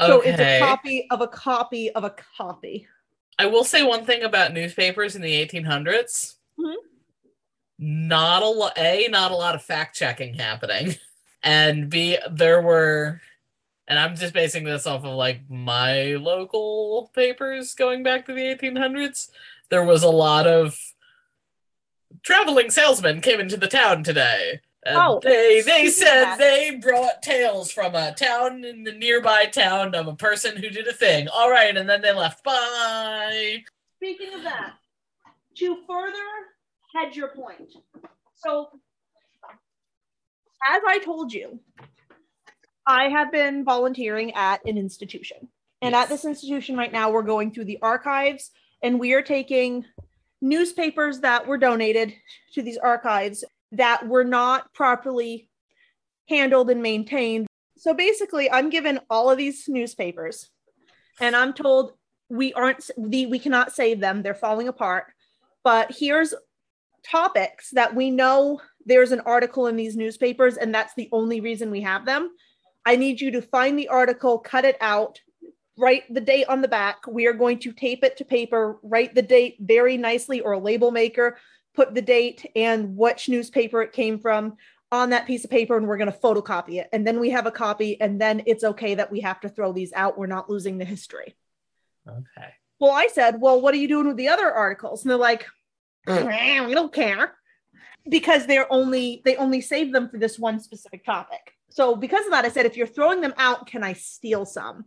Okay. 0.00 0.10
So 0.10 0.20
it's 0.20 0.40
a 0.40 0.58
copy 0.58 1.06
of 1.10 1.20
a 1.20 1.28
copy 1.28 1.90
of 1.90 2.04
a 2.04 2.14
copy. 2.36 2.86
I 3.38 3.46
will 3.46 3.64
say 3.64 3.82
one 3.82 4.04
thing 4.04 4.22
about 4.22 4.52
newspapers 4.52 5.16
in 5.16 5.22
the 5.22 5.46
1800s. 5.46 6.36
Mhm. 6.58 6.74
Not 7.78 8.42
a 8.42 8.46
lot. 8.48 8.78
A, 8.78 9.08
not 9.08 9.30
a 9.32 9.36
lot 9.36 9.54
of 9.54 9.62
fact 9.62 9.96
checking 9.96 10.34
happening, 10.34 10.96
and 11.42 11.90
B, 11.90 12.18
there 12.30 12.60
were, 12.62 13.20
and 13.86 13.98
I'm 13.98 14.16
just 14.16 14.32
basing 14.32 14.64
this 14.64 14.86
off 14.86 15.04
of 15.04 15.14
like 15.14 15.48
my 15.50 16.14
local 16.14 17.10
papers 17.14 17.74
going 17.74 18.02
back 18.02 18.26
to 18.26 18.32
the 18.32 18.48
1800s. 18.48 19.30
There 19.68 19.84
was 19.84 20.02
a 20.02 20.08
lot 20.10 20.46
of 20.46 20.78
traveling 22.22 22.70
salesmen 22.70 23.20
came 23.20 23.40
into 23.40 23.56
the 23.56 23.68
town 23.68 24.02
today. 24.02 24.60
And 24.84 24.96
Oh, 24.96 25.20
they 25.22 25.62
they 25.62 25.88
said 25.88 26.36
they 26.36 26.76
brought 26.80 27.20
tales 27.20 27.72
from 27.72 27.96
a 27.96 28.14
town 28.14 28.64
in 28.64 28.84
the 28.84 28.92
nearby 28.92 29.46
town 29.46 29.94
of 29.96 30.06
a 30.06 30.14
person 30.14 30.56
who 30.56 30.70
did 30.70 30.86
a 30.86 30.92
thing. 30.92 31.26
All 31.28 31.50
right, 31.50 31.76
and 31.76 31.88
then 31.90 32.02
they 32.02 32.12
left. 32.12 32.44
Bye. 32.44 33.64
Speaking 33.96 34.32
of 34.34 34.44
that, 34.44 34.74
to 35.58 35.78
further 35.88 36.14
hedge 36.94 37.16
your 37.16 37.28
point, 37.28 37.72
so 38.34 38.68
as 40.66 40.82
I 40.86 40.98
told 40.98 41.32
you, 41.32 41.60
I 42.86 43.08
have 43.08 43.32
been 43.32 43.64
volunteering 43.64 44.34
at 44.34 44.64
an 44.64 44.78
institution. 44.78 45.48
And 45.82 45.94
at 45.94 46.08
this 46.08 46.24
institution 46.24 46.76
right 46.76 46.92
now, 46.92 47.10
we're 47.10 47.22
going 47.22 47.50
through 47.50 47.66
the 47.66 47.78
archives 47.82 48.50
and 48.82 49.00
we 49.00 49.12
are 49.12 49.22
taking 49.22 49.84
newspapers 50.40 51.20
that 51.20 51.46
were 51.46 51.58
donated 51.58 52.14
to 52.54 52.62
these 52.62 52.78
archives 52.78 53.44
that 53.72 54.06
were 54.06 54.24
not 54.24 54.72
properly 54.72 55.48
handled 56.28 56.70
and 56.70 56.82
maintained. 56.82 57.46
So 57.76 57.94
basically, 57.94 58.50
I'm 58.50 58.70
given 58.70 59.00
all 59.10 59.30
of 59.30 59.38
these 59.38 59.68
newspapers 59.68 60.50
and 61.20 61.36
I'm 61.36 61.52
told 61.52 61.92
we 62.28 62.52
aren't 62.54 62.90
the 62.96 63.26
we 63.26 63.38
cannot 63.38 63.72
save 63.72 64.00
them. 64.00 64.22
They're 64.22 64.34
falling 64.34 64.68
apart. 64.68 65.12
But 65.66 65.90
here's 65.90 66.32
topics 67.04 67.70
that 67.70 67.92
we 67.92 68.08
know 68.12 68.60
there's 68.84 69.10
an 69.10 69.18
article 69.26 69.66
in 69.66 69.74
these 69.74 69.96
newspapers 69.96 70.56
and 70.56 70.72
that's 70.72 70.94
the 70.94 71.08
only 71.10 71.40
reason 71.40 71.72
we 71.72 71.80
have 71.80 72.06
them. 72.06 72.30
I 72.84 72.94
need 72.94 73.20
you 73.20 73.32
to 73.32 73.42
find 73.42 73.76
the 73.76 73.88
article, 73.88 74.38
cut 74.38 74.64
it 74.64 74.76
out, 74.80 75.20
write 75.76 76.04
the 76.08 76.20
date 76.20 76.46
on 76.48 76.62
the 76.62 76.68
back. 76.68 77.08
We 77.08 77.26
are 77.26 77.32
going 77.32 77.58
to 77.58 77.72
tape 77.72 78.04
it 78.04 78.16
to 78.18 78.24
paper, 78.24 78.78
write 78.84 79.16
the 79.16 79.22
date 79.22 79.56
very 79.58 79.96
nicely 79.96 80.40
or 80.40 80.52
a 80.52 80.58
label 80.60 80.92
maker, 80.92 81.36
put 81.74 81.96
the 81.96 82.00
date 82.00 82.48
and 82.54 82.96
which 82.96 83.28
newspaper 83.28 83.82
it 83.82 83.92
came 83.92 84.20
from 84.20 84.58
on 84.92 85.10
that 85.10 85.26
piece 85.26 85.42
of 85.42 85.50
paper 85.50 85.76
and 85.76 85.88
we're 85.88 85.96
going 85.96 86.12
to 86.12 86.16
photocopy 86.16 86.74
it. 86.74 86.88
And 86.92 87.04
then 87.04 87.18
we 87.18 87.30
have 87.30 87.46
a 87.46 87.50
copy 87.50 88.00
and 88.00 88.20
then 88.20 88.44
it's 88.46 88.62
okay 88.62 88.94
that 88.94 89.10
we 89.10 89.18
have 89.22 89.40
to 89.40 89.48
throw 89.48 89.72
these 89.72 89.92
out. 89.94 90.16
We're 90.16 90.28
not 90.28 90.48
losing 90.48 90.78
the 90.78 90.84
history. 90.84 91.34
Okay. 92.08 92.52
Well, 92.78 92.92
I 92.92 93.08
said, 93.08 93.40
well, 93.40 93.60
what 93.60 93.74
are 93.74 93.78
you 93.78 93.88
doing 93.88 94.06
with 94.06 94.16
the 94.16 94.28
other 94.28 94.52
articles? 94.52 95.02
And 95.02 95.10
they're 95.10 95.18
like, 95.18 95.46
we 96.06 96.74
don't 96.74 96.92
care 96.92 97.34
because 98.08 98.46
they're 98.46 98.70
only 98.72 99.22
they 99.24 99.36
only 99.36 99.60
save 99.60 99.92
them 99.92 100.08
for 100.08 100.18
this 100.18 100.38
one 100.38 100.60
specific 100.60 101.04
topic. 101.04 101.54
So 101.70 101.96
because 101.96 102.24
of 102.26 102.32
that, 102.32 102.44
I 102.44 102.48
said, 102.48 102.66
if 102.66 102.76
you're 102.76 102.86
throwing 102.86 103.20
them 103.20 103.34
out, 103.36 103.66
can 103.66 103.82
I 103.82 103.92
steal 103.92 104.46
some? 104.46 104.84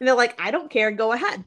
And 0.00 0.08
they're 0.08 0.16
like, 0.16 0.40
I 0.40 0.50
don't 0.50 0.70
care, 0.70 0.90
go 0.90 1.12
ahead. 1.12 1.44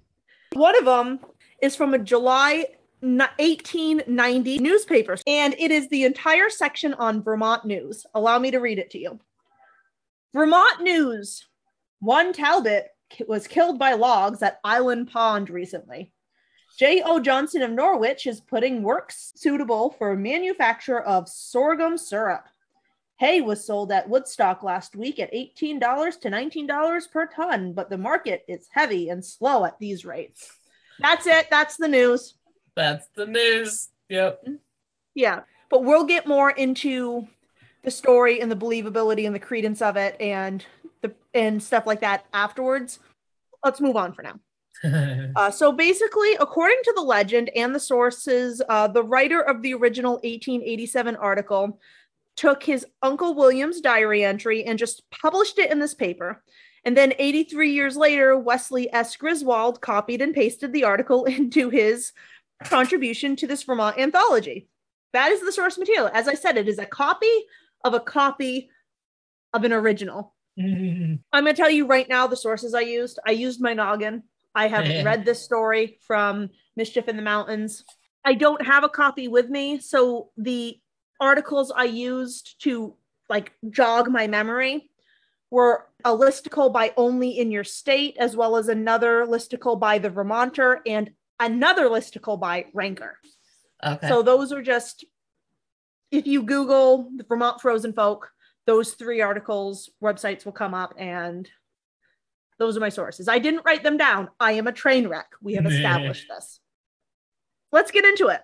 One 0.54 0.78
of 0.78 0.86
them 0.86 1.20
is 1.62 1.76
from 1.76 1.94
a 1.94 2.00
July 2.00 2.66
1890 3.02 4.60
newspaper, 4.60 5.18
and 5.28 5.54
it 5.60 5.72
is 5.72 5.90
the 5.90 6.06
entire 6.06 6.50
section 6.50 6.94
on 6.94 7.22
Vermont 7.22 7.66
news. 7.66 8.06
Allow 8.14 8.40
me 8.40 8.52
to 8.52 8.60
read 8.60 8.80
it 8.80 8.90
to 8.92 9.00
you. 9.00 9.20
Vermont 10.34 10.82
news. 10.82 11.46
One 12.00 12.34
Talbot 12.34 12.88
was 13.28 13.48
killed 13.48 13.80
by 13.80 13.94
logs 13.94 14.42
at 14.42 14.60
Island 14.64 15.12
Pond 15.12 15.50
recently. 15.50 16.12
J.O. 16.78 17.22
Johnson 17.22 17.62
of 17.62 17.72
Norwich 17.72 18.28
is 18.28 18.42
putting 18.42 18.84
works 18.84 19.32
suitable 19.36 19.92
for 19.92 20.14
manufacture 20.16 21.00
of 21.00 21.30
sorghum 21.30 21.98
syrup. 21.98 22.48
Hay 23.18 23.40
was 23.40 23.66
sold 23.66 23.94
at 23.94 24.10
Woodstock 24.10 24.62
last 24.62 24.94
week 24.94 25.20
at 25.20 25.34
$18 25.34 26.20
to 26.20 26.30
$19 26.30 27.12
per 27.12 27.28
ton, 27.28 27.72
but 27.72 27.90
the 27.90 27.98
market 27.98 28.44
is 28.50 28.68
heavy 28.70 29.08
and 29.08 29.24
slow 29.24 29.64
at 29.64 29.80
these 29.80 30.04
rates. 30.04 30.52
That's 31.00 31.26
it. 31.26 31.48
That's 31.50 31.78
the 31.78 31.88
news. 31.88 32.34
That's 32.76 33.08
the 33.16 33.26
news. 33.26 33.90
Yep. 34.10 34.46
Yeah. 35.14 35.42
But 35.70 35.86
we'll 35.86 36.04
get 36.04 36.28
more 36.28 36.52
into 36.52 37.26
the 37.84 37.92
story 37.92 38.42
and 38.42 38.52
the 38.52 38.56
believability 38.56 39.26
and 39.26 39.34
the 39.34 39.40
credence 39.40 39.82
of 39.82 39.96
it 39.96 40.20
and 40.20 40.66
the 41.02 41.14
and 41.34 41.64
stuff 41.64 41.88
like 41.88 42.02
that 42.02 42.26
afterwards. 42.34 43.00
Let's 43.64 43.80
move 43.80 43.96
on 43.96 44.14
for 44.14 44.24
now. 44.24 44.40
Uh, 45.36 45.52
so 45.52 45.72
basically, 45.72 46.36
according 46.40 46.78
to 46.84 46.94
the 46.96 47.02
legend 47.02 47.50
and 47.56 47.74
the 47.74 47.80
sources, 47.80 48.62
uh, 48.70 48.88
the 48.88 49.04
writer 49.04 49.42
of 49.42 49.62
the 49.62 49.74
original 49.74 50.14
1887 50.14 51.16
article 51.16 51.80
took 52.36 52.64
his 52.64 52.86
Uncle 53.02 53.34
William's 53.34 53.82
diary 53.82 54.24
entry 54.24 54.64
and 54.64 54.78
just 54.78 55.10
published 55.10 55.60
it 55.60 55.72
in 55.72 55.80
this 55.80 55.94
paper. 55.94 56.44
And 56.84 56.96
then 56.96 57.14
83 57.18 57.72
years 57.72 57.98
later, 57.98 58.38
Wesley 58.38 58.94
S. 58.94 59.16
Griswold 59.16 59.82
copied 59.82 60.22
and 60.22 60.34
pasted 60.34 60.72
the 60.72 60.84
article 60.84 61.26
into 61.26 61.70
his 61.70 62.12
contribution 62.64 63.36
to 63.38 63.48
this 63.48 63.64
Vermont 63.64 63.98
anthology. 63.98 64.68
That 65.14 65.32
is 65.32 65.42
the 65.42 65.52
source 65.52 65.78
material. 65.78 66.10
As 66.14 66.28
I 66.28 66.36
said, 66.36 66.58
it 66.58 66.68
is 66.68 66.78
a 66.80 66.86
copy 66.86 67.46
of 67.84 67.94
a 67.94 68.00
copy 68.00 68.70
of 69.54 69.64
an 69.64 69.74
original. 69.74 70.34
I'm 70.58 71.20
going 71.32 71.46
to 71.46 71.54
tell 71.54 71.70
you 71.70 71.88
right 71.88 72.08
now 72.08 72.28
the 72.28 72.36
sources 72.36 72.74
I 72.74 72.82
used. 72.82 73.20
I 73.26 73.32
used 73.32 73.62
my 73.62 73.74
noggin. 73.74 74.24
I 74.56 74.68
have 74.68 74.86
read 75.06 75.26
this 75.26 75.44
story 75.44 76.00
from 76.08 76.50
Mischief 76.76 77.08
in 77.08 77.16
the 77.16 77.22
Mountains. 77.22 77.84
I 78.24 78.34
don't 78.34 78.66
have 78.66 78.84
a 78.84 78.90
copy 78.90 79.28
with 79.28 79.50
me, 79.50 79.80
so 79.80 80.30
the 80.38 80.80
articles 81.20 81.72
I 81.76 81.86
used 81.86 82.62
to 82.64 82.96
like 83.30 83.54
jog 83.70 84.10
my 84.10 84.28
memory 84.28 84.90
were 85.52 85.88
a 86.04 86.10
listicle 86.10 86.72
by 86.74 86.94
Only 86.98 87.38
in 87.40 87.52
Your 87.52 87.64
State, 87.64 88.18
as 88.20 88.36
well 88.36 88.58
as 88.58 88.68
another 88.68 89.26
listicle 89.26 89.80
by 89.80 90.00
The 90.00 90.10
Vermonter 90.10 90.82
and 90.86 91.12
another 91.40 91.86
listicle 91.86 92.40
by 92.40 92.66
Ranker. 92.74 93.18
Okay. 93.86 94.08
So 94.08 94.22
those 94.22 94.52
are 94.52 94.62
just, 94.62 95.06
if 96.12 96.26
you 96.26 96.44
Google 96.44 97.10
the 97.16 97.24
Vermont 97.24 97.62
Frozen 97.62 97.94
Folk, 97.94 98.32
those 98.66 98.94
three 98.94 99.22
articles, 99.22 99.90
websites 100.04 100.46
will 100.46 100.52
come 100.52 100.74
up, 100.74 100.94
and 100.98 101.48
those 102.58 102.78
are 102.78 102.82
my 102.82 102.90
sources. 102.90 103.28
I 103.28 103.40
didn't 103.40 103.66
write 103.66 103.84
them 103.84 103.98
down. 103.98 104.30
I 104.40 104.54
am 104.54 104.68
a 104.68 104.72
train 104.72 105.08
wreck. 105.08 105.28
We 105.42 105.56
have 105.56 105.66
established 105.66 106.28
this. 106.30 106.60
Let's 107.72 107.92
get 107.92 108.06
into 108.06 108.28
it. 108.28 108.42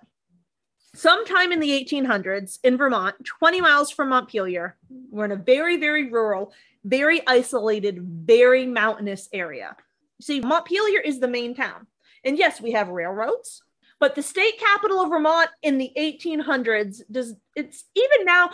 Sometime 0.93 1.53
in 1.53 1.61
the 1.61 1.69
1800s 1.69 2.59
in 2.63 2.77
Vermont, 2.77 3.15
20 3.23 3.61
miles 3.61 3.91
from 3.91 4.09
Montpelier, 4.09 4.77
we're 5.09 5.25
in 5.25 5.31
a 5.31 5.37
very, 5.37 5.77
very 5.77 6.11
rural, 6.11 6.51
very 6.83 7.25
isolated, 7.25 8.01
very 8.01 8.65
mountainous 8.65 9.29
area. 9.31 9.77
See, 10.19 10.41
Montpelier 10.41 10.99
is 10.99 11.19
the 11.19 11.29
main 11.29 11.55
town. 11.55 11.87
And 12.25 12.37
yes, 12.37 12.59
we 12.59 12.73
have 12.73 12.89
railroads, 12.89 13.63
but 14.01 14.15
the 14.15 14.21
state 14.21 14.59
capital 14.59 15.01
of 15.01 15.09
Vermont 15.09 15.49
in 15.63 15.77
the 15.77 15.91
1800s 15.97 17.01
does 17.09 17.35
it's 17.55 17.85
even 17.95 18.25
now 18.25 18.51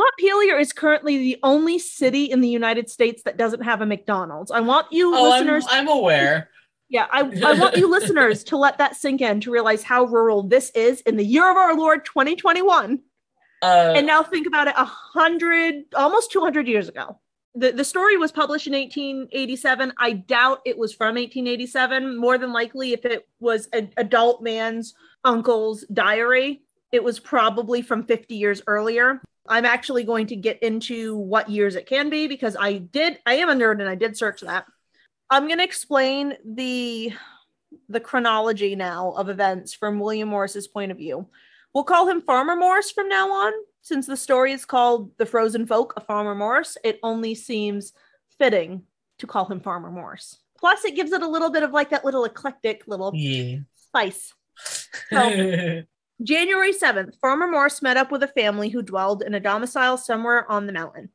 Montpelier 0.00 0.58
is 0.58 0.72
currently 0.72 1.18
the 1.18 1.36
only 1.42 1.78
city 1.78 2.24
in 2.24 2.40
the 2.40 2.48
United 2.48 2.88
States 2.88 3.22
that 3.24 3.36
doesn't 3.36 3.62
have 3.62 3.82
a 3.82 3.86
McDonald's. 3.86 4.50
I 4.50 4.60
want 4.60 4.86
you 4.90 5.14
oh, 5.14 5.30
listeners 5.30 5.66
I'm, 5.68 5.88
I'm 5.88 5.98
aware. 5.98 6.48
yeah, 6.88 7.06
I, 7.10 7.20
I 7.20 7.52
want 7.52 7.76
you 7.76 7.86
listeners 7.90 8.42
to 8.44 8.56
let 8.56 8.78
that 8.78 8.96
sink 8.96 9.20
in 9.20 9.40
to 9.42 9.50
realize 9.50 9.82
how 9.82 10.04
rural 10.04 10.42
this 10.42 10.70
is 10.70 11.02
in 11.02 11.16
the 11.16 11.24
year 11.24 11.50
of 11.50 11.56
our 11.56 11.76
Lord 11.76 12.06
2021. 12.06 13.00
Uh, 13.62 13.92
And 13.94 14.06
now 14.06 14.22
think 14.22 14.46
about 14.46 14.68
it 14.68 14.74
a 14.76 14.86
hundred, 14.86 15.84
almost 15.94 16.32
200 16.32 16.66
years 16.66 16.88
ago. 16.88 17.18
The, 17.54 17.72
the 17.72 17.84
story 17.84 18.16
was 18.16 18.32
published 18.32 18.68
in 18.68 18.72
1887. 18.72 19.92
I 19.98 20.12
doubt 20.12 20.60
it 20.64 20.78
was 20.78 20.94
from 20.94 21.16
1887. 21.16 22.16
More 22.16 22.38
than 22.38 22.54
likely, 22.54 22.94
if 22.94 23.04
it 23.04 23.28
was 23.38 23.68
an 23.74 23.90
adult 23.98 24.42
man's 24.42 24.94
uncle's 25.24 25.84
diary, 25.92 26.62
it 26.90 27.04
was 27.04 27.20
probably 27.20 27.82
from 27.82 28.04
50 28.04 28.34
years 28.34 28.62
earlier. 28.66 29.20
I'm 29.50 29.64
actually 29.64 30.04
going 30.04 30.28
to 30.28 30.36
get 30.36 30.62
into 30.62 31.16
what 31.16 31.50
years 31.50 31.74
it 31.74 31.86
can 31.86 32.08
be 32.08 32.28
because 32.28 32.56
I 32.58 32.74
did, 32.78 33.18
I 33.26 33.34
am 33.34 33.50
a 33.50 33.54
nerd 33.54 33.80
and 33.80 33.88
I 33.88 33.96
did 33.96 34.16
search 34.16 34.42
that. 34.42 34.64
I'm 35.28 35.46
going 35.46 35.58
to 35.58 35.64
explain 35.64 36.34
the 36.44 37.12
the 37.88 38.00
chronology 38.00 38.74
now 38.74 39.12
of 39.12 39.28
events 39.28 39.74
from 39.74 40.00
William 40.00 40.28
Morris's 40.28 40.66
point 40.66 40.90
of 40.90 40.98
view. 40.98 41.28
We'll 41.74 41.84
call 41.84 42.08
him 42.08 42.20
Farmer 42.20 42.56
Morris 42.56 42.90
from 42.90 43.08
now 43.08 43.30
on, 43.30 43.52
since 43.82 44.06
the 44.06 44.16
story 44.16 44.52
is 44.52 44.64
called 44.64 45.16
The 45.18 45.26
Frozen 45.26 45.66
Folk 45.66 45.94
of 45.96 46.06
Farmer 46.06 46.34
Morris. 46.34 46.76
It 46.82 46.98
only 47.02 47.34
seems 47.34 47.92
fitting 48.38 48.82
to 49.18 49.26
call 49.26 49.44
him 49.44 49.60
Farmer 49.60 49.90
Morris. 49.90 50.38
Plus, 50.58 50.84
it 50.84 50.96
gives 50.96 51.12
it 51.12 51.22
a 51.22 51.28
little 51.28 51.50
bit 51.50 51.62
of 51.62 51.70
like 51.70 51.90
that 51.90 52.04
little 52.04 52.24
eclectic 52.24 52.84
little 52.86 53.12
yeah. 53.14 53.58
spice. 53.76 54.32
So, 55.10 55.82
January 56.22 56.72
7th, 56.72 57.18
Farmer 57.18 57.46
Morse 57.46 57.80
met 57.80 57.96
up 57.96 58.12
with 58.12 58.22
a 58.22 58.28
family 58.28 58.68
who 58.68 58.82
dwelled 58.82 59.22
in 59.22 59.34
a 59.34 59.40
domicile 59.40 59.96
somewhere 59.96 60.50
on 60.50 60.66
the 60.66 60.72
mountain. 60.72 61.08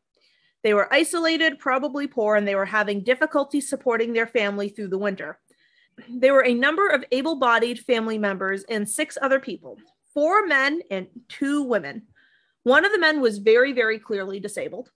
They 0.63 0.73
were 0.73 0.91
isolated, 0.91 1.59
probably 1.59 2.07
poor, 2.07 2.35
and 2.35 2.47
they 2.47 2.55
were 2.55 2.65
having 2.65 3.03
difficulty 3.03 3.61
supporting 3.61 4.13
their 4.13 4.25
family 4.25 4.69
through 4.69 4.87
the 4.87 4.97
winter. 4.97 5.39
There 6.09 6.33
were 6.33 6.43
a 6.43 6.55
number 6.55 6.87
of 6.89 7.05
able 7.11 7.35
bodied 7.35 7.79
family 7.79 8.17
members 8.17 8.63
and 8.63 8.89
six 8.89 9.17
other 9.21 9.39
people 9.39 9.77
four 10.13 10.47
men 10.47 10.81
and 10.89 11.07
two 11.29 11.61
women. 11.61 12.03
One 12.63 12.83
of 12.85 12.91
the 12.91 12.99
men 12.99 13.21
was 13.21 13.37
very, 13.37 13.73
very 13.73 13.99
clearly 13.99 14.39
disabled, 14.39 14.89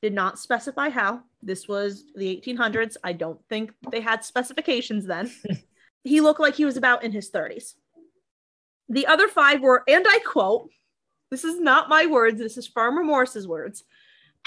did 0.00 0.14
not 0.14 0.38
specify 0.38 0.88
how. 0.88 1.20
This 1.42 1.68
was 1.68 2.04
the 2.14 2.40
1800s. 2.40 2.96
I 3.04 3.12
don't 3.12 3.40
think 3.48 3.72
they 3.90 4.00
had 4.00 4.24
specifications 4.24 5.04
then. 5.04 5.30
he 6.04 6.22
looked 6.22 6.40
like 6.40 6.54
he 6.54 6.64
was 6.64 6.78
about 6.78 7.04
in 7.04 7.12
his 7.12 7.30
30s. 7.30 7.74
The 8.90 9.06
other 9.06 9.28
five 9.28 9.62
were, 9.62 9.84
and 9.86 10.04
I 10.06 10.18
quote, 10.26 10.68
this 11.30 11.44
is 11.44 11.60
not 11.60 11.88
my 11.88 12.06
words, 12.06 12.40
this 12.40 12.56
is 12.56 12.66
Farmer 12.66 13.04
Morris's 13.04 13.46
words, 13.46 13.84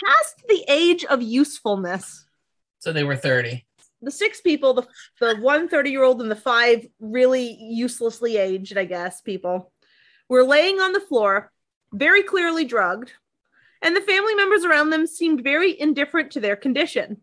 past 0.04 0.44
the 0.50 0.66
age 0.68 1.06
of 1.06 1.22
usefulness. 1.22 2.26
so 2.80 2.92
they 2.92 3.06
were 3.06 3.16
30. 3.16 3.66
The 4.02 4.12
six 4.12 4.42
people, 4.42 4.74
the, 4.74 4.88
the 5.22 5.38
one 5.38 5.70
30 5.70 5.90
year 5.90 6.04
old 6.04 6.22
and 6.22 6.30
the 6.30 6.36
five 6.36 6.86
really 7.00 7.58
uselessly 7.58 8.36
aged, 8.36 8.78
I 8.78 8.84
guess, 8.84 9.22
people, 9.22 9.72
were 10.28 10.44
laying 10.44 10.82
on 10.82 10.92
the 10.92 11.00
floor, 11.00 11.50
very 11.94 12.22
clearly 12.22 12.66
drugged, 12.66 13.14
and 13.82 13.96
the 13.96 14.02
family 14.02 14.36
members 14.36 14.66
around 14.66 14.90
them 14.90 15.08
seemed 15.08 15.42
very 15.42 15.80
indifferent 15.80 16.32
to 16.32 16.42
their 16.42 16.58
condition. 16.58 17.22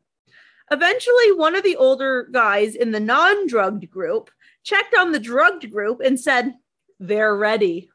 Eventually, 0.71 1.33
one 1.33 1.55
of 1.55 1.65
the 1.65 1.77
older 1.77 2.29
guys 2.33 2.77
in 2.77 2.93
the 2.93 3.01
non 3.01 3.47
drugged 3.47 3.91
group 3.91 4.31
checked 4.63 4.95
on 4.97 5.13
the 5.13 5.19
drugged 5.19 5.71
group 5.71 6.01
and 6.01 6.19
said, 6.19 6.55
They're 7.01 7.35
ready. 7.35 7.91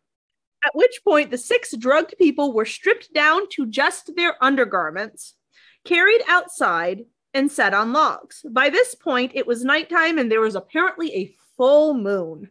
At 0.65 0.75
which 0.75 1.01
point, 1.03 1.29
the 1.29 1.37
six 1.37 1.77
drugged 1.77 2.15
people 2.17 2.51
were 2.51 2.65
stripped 2.65 3.13
down 3.13 3.47
to 3.51 3.67
just 3.67 4.15
their 4.15 4.43
undergarments, 4.43 5.35
carried 5.85 6.21
outside, 6.27 7.05
and 7.35 7.51
set 7.51 7.73
on 7.73 7.93
logs. 7.93 8.43
By 8.49 8.69
this 8.69 8.95
point, 8.95 9.33
it 9.35 9.45
was 9.45 9.63
nighttime 9.63 10.17
and 10.17 10.31
there 10.31 10.41
was 10.41 10.55
apparently 10.55 11.13
a 11.13 11.35
full 11.55 11.93
moon. 11.93 12.49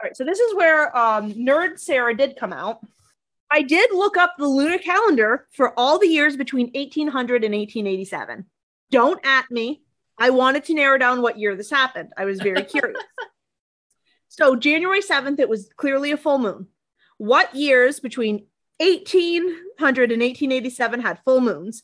All 0.00 0.04
right, 0.04 0.16
so 0.16 0.24
this 0.24 0.38
is 0.38 0.54
where 0.54 0.96
um, 0.96 1.32
Nerd 1.32 1.78
Sarah 1.78 2.16
did 2.16 2.36
come 2.36 2.52
out. 2.52 2.80
I 3.50 3.62
did 3.62 3.90
look 3.92 4.16
up 4.16 4.34
the 4.38 4.48
lunar 4.48 4.78
calendar 4.78 5.46
for 5.52 5.78
all 5.78 5.98
the 5.98 6.08
years 6.08 6.38
between 6.38 6.70
1800 6.74 7.44
and 7.44 7.54
1887. 7.54 8.46
Don't 8.90 9.20
at 9.26 9.50
me. 9.50 9.82
I 10.16 10.30
wanted 10.30 10.64
to 10.64 10.74
narrow 10.74 10.96
down 10.96 11.20
what 11.20 11.38
year 11.38 11.54
this 11.54 11.70
happened. 11.70 12.12
I 12.16 12.24
was 12.24 12.40
very 12.40 12.62
curious. 12.64 12.98
So, 14.34 14.56
January 14.56 15.02
7th, 15.02 15.38
it 15.40 15.48
was 15.50 15.68
clearly 15.76 16.10
a 16.10 16.16
full 16.16 16.38
moon. 16.38 16.66
What 17.18 17.54
years 17.54 18.00
between 18.00 18.46
1800 18.78 20.10
and 20.10 20.22
1887 20.22 21.00
had 21.00 21.18
full 21.22 21.42
moons? 21.42 21.82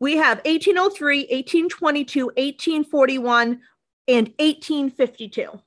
We 0.00 0.16
have 0.16 0.38
1803, 0.46 1.18
1822, 1.30 2.24
1841, 2.28 3.60
and 4.08 4.28
1852. 4.38 5.60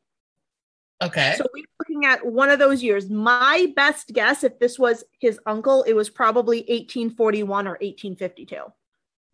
Okay. 1.03 1.36
So 1.38 1.45
we're 1.53 1.65
looking 1.79 2.05
at 2.05 2.25
one 2.25 2.50
of 2.50 2.57
those 2.57 2.81
years. 2.81 3.12
My 3.12 3.71
best 3.75 4.12
guess, 4.12 4.43
if 4.43 4.57
this 4.57 4.79
was 4.79 5.03
his 5.19 5.39
uncle, 5.45 5.83
it 5.83 5.93
was 5.93 6.09
probably 6.09 6.62
1841 6.62 7.67
or 7.67 7.74
1852, 7.74 8.63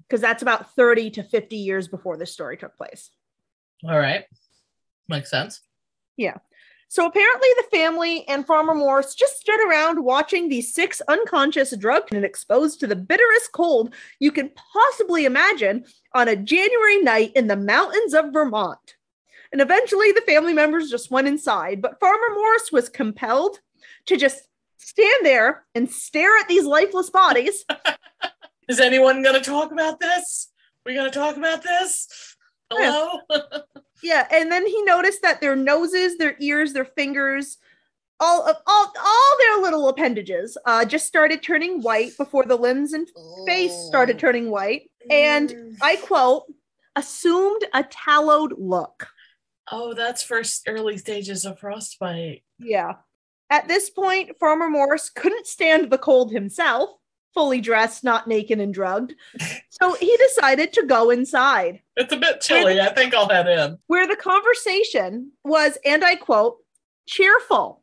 because 0.01 0.19
that's 0.19 0.41
about 0.41 0.75
30 0.75 1.11
to 1.11 1.23
50 1.23 1.55
years 1.55 1.87
before 1.87 2.17
this 2.17 2.33
story 2.33 2.57
took 2.57 2.75
place. 2.75 3.09
All 3.87 3.97
right. 3.97 4.25
Makes 5.07 5.29
sense. 5.31 5.61
So 6.93 7.07
apparently, 7.07 7.47
the 7.57 7.75
family 7.75 8.23
and 8.27 8.45
Farmer 8.45 8.75
Morse 8.75 9.15
just 9.15 9.39
stood 9.39 9.59
around 9.67 10.03
watching 10.03 10.47
these 10.47 10.75
six 10.75 11.01
unconscious, 11.07 11.75
drugged, 11.75 12.13
and 12.13 12.23
exposed 12.23 12.79
to 12.79 12.85
the 12.85 12.95
bitterest 12.95 13.51
cold 13.51 13.95
you 14.19 14.31
can 14.31 14.51
possibly 14.51 15.25
imagine 15.25 15.85
on 16.13 16.27
a 16.27 16.35
January 16.35 17.01
night 17.01 17.31
in 17.35 17.47
the 17.47 17.55
mountains 17.55 18.13
of 18.13 18.31
Vermont. 18.31 18.97
And 19.51 19.59
eventually, 19.59 20.11
the 20.11 20.21
family 20.21 20.53
members 20.53 20.91
just 20.91 21.09
went 21.09 21.27
inside, 21.27 21.81
but 21.81 21.99
Farmer 21.99 22.35
Morse 22.35 22.71
was 22.71 22.89
compelled 22.89 23.57
to 24.05 24.15
just 24.15 24.47
stand 24.77 25.25
there 25.25 25.65
and 25.73 25.89
stare 25.89 26.37
at 26.37 26.47
these 26.47 26.63
lifeless 26.63 27.09
bodies. 27.09 27.65
Is 28.69 28.79
anyone 28.79 29.23
going 29.23 29.41
to 29.41 29.41
talk 29.41 29.71
about 29.71 29.99
this? 29.99 30.51
We 30.85 30.93
going 30.93 31.11
to 31.11 31.19
talk 31.19 31.37
about 31.37 31.63
this? 31.63 32.35
Hello? 32.69 33.19
Yeah, 34.03 34.27
and 34.31 34.51
then 34.51 34.67
he 34.67 34.83
noticed 34.83 35.21
that 35.21 35.41
their 35.41 35.55
noses, 35.55 36.17
their 36.17 36.35
ears, 36.39 36.73
their 36.73 36.85
fingers, 36.85 37.57
all 38.19 38.47
of 38.47 38.57
all 38.67 38.93
all 39.03 39.37
their 39.39 39.61
little 39.61 39.89
appendages 39.89 40.57
uh, 40.65 40.85
just 40.85 41.07
started 41.07 41.41
turning 41.41 41.81
white 41.81 42.15
before 42.17 42.45
the 42.45 42.55
limbs 42.55 42.93
and 42.93 43.07
face 43.45 43.73
started 43.87 44.19
turning 44.19 44.51
white. 44.51 44.89
And 45.09 45.77
I 45.81 45.95
quote, 45.97 46.43
assumed 46.95 47.63
a 47.73 47.83
tallowed 47.83 48.53
look. 48.57 49.07
Oh, 49.71 49.93
that's 49.93 50.23
first 50.23 50.65
early 50.67 50.97
stages 50.97 51.45
of 51.45 51.59
frostbite. 51.59 52.43
Yeah. 52.59 52.93
At 53.49 53.67
this 53.67 53.89
point, 53.89 54.37
Farmer 54.39 54.69
Morse 54.69 55.09
couldn't 55.09 55.47
stand 55.47 55.89
the 55.89 55.97
cold 55.97 56.31
himself, 56.31 56.89
fully 57.33 57.61
dressed, 57.61 58.03
not 58.03 58.27
naked 58.27 58.59
and 58.59 58.73
drugged. 58.73 59.13
So 59.69 59.93
he 59.95 60.15
decided 60.17 60.71
to 60.73 60.85
go 60.85 61.09
inside. 61.09 61.81
It's 61.97 62.13
a 62.13 62.17
bit 62.17 62.41
chilly. 62.41 62.79
I 62.79 62.93
think 62.93 63.13
I'll 63.13 63.29
head 63.29 63.47
in. 63.47 63.77
where 63.87 64.07
the 64.07 64.15
conversation 64.15 65.31
was, 65.43 65.77
and 65.83 66.03
I 66.03 66.15
quote, 66.15 66.57
cheerful. 67.05 67.81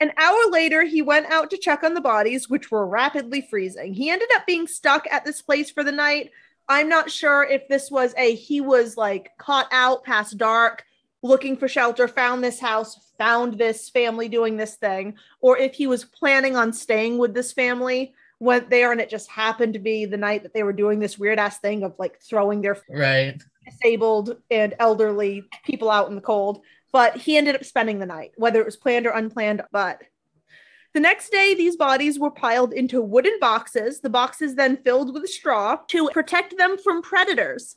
An 0.00 0.12
hour 0.16 0.38
later, 0.50 0.84
he 0.84 1.02
went 1.02 1.26
out 1.26 1.50
to 1.50 1.58
check 1.58 1.82
on 1.82 1.94
the 1.94 2.00
bodies, 2.00 2.48
which 2.48 2.70
were 2.70 2.86
rapidly 2.86 3.40
freezing. 3.42 3.92
He 3.92 4.10
ended 4.10 4.28
up 4.34 4.46
being 4.46 4.66
stuck 4.66 5.06
at 5.10 5.24
this 5.24 5.42
place 5.42 5.70
for 5.70 5.84
the 5.84 5.92
night. 5.92 6.30
I'm 6.68 6.88
not 6.88 7.10
sure 7.10 7.42
if 7.42 7.68
this 7.68 7.90
was 7.90 8.14
a 8.16 8.34
he 8.34 8.60
was 8.60 8.96
like 8.96 9.30
caught 9.38 9.68
out 9.72 10.04
past 10.04 10.38
dark, 10.38 10.84
looking 11.22 11.56
for 11.56 11.68
shelter, 11.68 12.08
found 12.08 12.42
this 12.42 12.60
house, 12.60 13.12
found 13.18 13.58
this 13.58 13.90
family 13.90 14.28
doing 14.28 14.56
this 14.56 14.76
thing, 14.76 15.16
or 15.40 15.58
if 15.58 15.74
he 15.74 15.86
was 15.86 16.04
planning 16.04 16.56
on 16.56 16.72
staying 16.72 17.18
with 17.18 17.34
this 17.34 17.52
family, 17.52 18.14
went 18.40 18.70
there 18.70 18.90
and 18.90 19.00
it 19.00 19.10
just 19.10 19.30
happened 19.30 19.74
to 19.74 19.78
be 19.78 20.06
the 20.06 20.16
night 20.16 20.42
that 20.42 20.54
they 20.54 20.62
were 20.62 20.72
doing 20.72 20.98
this 20.98 21.18
weird 21.18 21.38
ass 21.38 21.58
thing 21.58 21.82
of 21.82 21.94
like 21.98 22.20
throwing 22.20 22.62
their 22.62 22.78
Right. 22.88 23.40
disabled 23.64 24.38
and 24.50 24.74
elderly 24.78 25.44
people 25.64 25.90
out 25.90 26.08
in 26.08 26.14
the 26.14 26.20
cold. 26.22 26.62
But 26.92 27.16
he 27.18 27.36
ended 27.36 27.54
up 27.54 27.64
spending 27.64 28.00
the 28.00 28.06
night, 28.06 28.32
whether 28.36 28.58
it 28.60 28.66
was 28.66 28.76
planned 28.76 29.06
or 29.06 29.10
unplanned. 29.10 29.62
But 29.70 30.02
the 30.94 31.00
next 31.00 31.30
day, 31.30 31.54
these 31.54 31.76
bodies 31.76 32.18
were 32.18 32.32
piled 32.32 32.72
into 32.72 33.00
wooden 33.00 33.38
boxes. 33.40 34.00
The 34.00 34.10
boxes 34.10 34.56
then 34.56 34.78
filled 34.78 35.14
with 35.14 35.28
straw 35.28 35.76
to 35.88 36.08
protect 36.12 36.56
them 36.56 36.78
from 36.78 37.02
predators. 37.02 37.76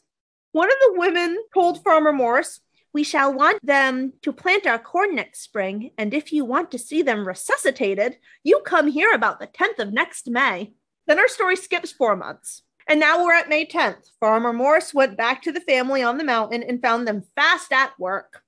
One 0.54 0.70
of 0.70 0.76
the 0.82 0.94
women 1.00 1.38
told 1.54 1.84
Farmer 1.84 2.14
Morse, 2.14 2.60
We 2.94 3.04
shall 3.04 3.34
want 3.34 3.66
them 3.66 4.14
to 4.22 4.32
plant 4.32 4.68
our 4.68 4.78
corn 4.78 5.16
next 5.16 5.42
spring, 5.42 5.92
and 5.98 6.14
if 6.14 6.32
you 6.32 6.46
want 6.46 6.70
to 6.72 6.78
see 6.78 7.02
them 7.02 7.28
resuscitated, 7.28 8.18
you 8.44 8.62
come 8.64 8.88
here 8.88 9.14
about 9.14 9.40
the 9.40 9.48
10th 9.48 9.80
of 9.80 9.92
next 9.92 10.30
May. 10.30 10.74
Then 11.08 11.18
our 11.18 11.28
story 11.28 11.56
skips 11.56 11.92
four 11.92 12.16
months. 12.16 12.62
And 12.88 13.00
now 13.00 13.24
we're 13.24 13.34
at 13.34 13.50
May 13.50 13.66
10th. 13.66 14.12
Farmer 14.20 14.54
Morse 14.54 14.94
went 14.94 15.18
back 15.18 15.42
to 15.44 15.52
the 15.52 15.62
family 15.62 16.04
on 16.04 16.18
the 16.18 16.24
mountain 16.24 16.62
and 16.62 16.82
found 16.82 17.08
them 17.08 17.24
fast 17.36 17.72
at 17.72 17.98
work. 17.98 18.44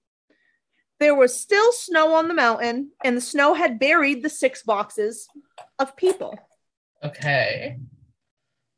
There 1.00 1.16
was 1.16 1.40
still 1.40 1.72
snow 1.72 2.14
on 2.14 2.28
the 2.28 2.34
mountain, 2.34 2.92
and 3.04 3.18
the 3.18 3.22
snow 3.22 3.55
had 3.55 3.79
buried 3.79 4.24
the 4.24 4.29
six 4.29 4.62
boxes 4.62 5.27
of 5.79 5.98
people. 5.98 6.38
Okay. 7.03 7.79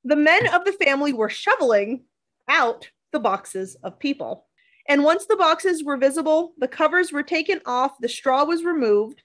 The 0.06 0.16
men 0.16 0.48
of 0.54 0.64
the 0.64 0.72
family 0.72 1.12
were 1.12 1.30
shoveling 1.30 2.06
out 2.48 2.90
the 3.12 3.20
boxes 3.20 3.76
of 3.84 4.00
people. 4.00 4.48
And 4.90 5.04
once 5.04 5.26
the 5.26 5.36
boxes 5.36 5.84
were 5.84 5.98
visible, 5.98 6.54
the 6.58 6.68
covers 6.68 7.12
were 7.12 7.24
taken 7.24 7.60
off, 7.66 7.98
the 8.00 8.08
straw 8.10 8.46
was 8.46 8.64
removed, 8.64 9.22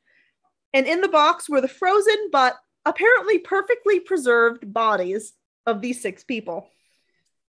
and 0.75 0.87
in 0.87 1.01
the 1.01 1.09
box 1.09 1.49
were 1.49 1.61
the 1.61 1.69
frozen 1.69 2.29
but 2.33 2.57
apparently 2.85 3.39
perfectly 3.39 4.01
preserved 4.01 4.73
bodies 4.73 5.35
of 5.67 5.81
these 5.81 6.01
six 6.03 6.25
people. 6.25 6.69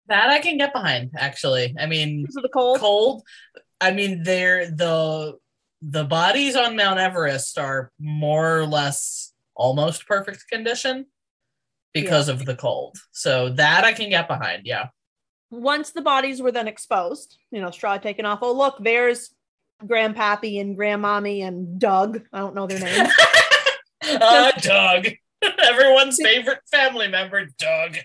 That 0.06 0.30
I 0.30 0.38
can 0.38 0.56
get 0.56 0.72
behind, 0.72 1.10
actually. 1.18 1.74
I 1.78 1.84
mean, 1.84 2.22
Because 2.22 2.36
of 2.36 2.42
the 2.42 2.48
cold. 2.48 2.78
cold. 2.78 3.22
I 3.80 3.90
mean, 3.92 4.22
they're 4.22 4.70
the 4.70 5.38
the 5.82 6.04
bodies 6.04 6.56
on 6.56 6.74
Mount 6.74 6.98
Everest 6.98 7.56
are 7.58 7.92
more 8.00 8.58
or 8.58 8.66
less 8.66 9.32
almost 9.54 10.08
perfect 10.08 10.48
condition 10.48 11.06
because 11.92 12.28
of 12.28 12.44
the 12.46 12.56
cold. 12.56 12.96
So 13.12 13.50
that 13.50 13.84
I 13.84 13.92
can 13.92 14.08
get 14.08 14.26
behind. 14.28 14.62
Yeah. 14.64 14.88
Once 15.50 15.92
the 15.92 16.02
bodies 16.02 16.42
were 16.42 16.52
then 16.52 16.68
exposed, 16.68 17.38
you 17.50 17.60
know, 17.60 17.70
straw 17.70 17.96
taken 17.98 18.26
off. 18.26 18.40
Oh, 18.42 18.52
look, 18.52 18.76
there's 18.80 19.30
Grandpappy 19.82 20.60
and 20.60 20.76
Grandmommy 20.76 21.46
and 21.46 21.78
Doug. 21.78 22.22
I 22.32 22.38
don't 22.38 22.54
know 22.54 22.66
their 22.66 22.80
names. 22.80 23.12
uh, 24.02 24.52
Doug. 24.60 25.06
Everyone's 25.62 26.20
favorite 26.20 26.60
family 26.70 27.08
member, 27.08 27.46
Doug. 27.58 27.96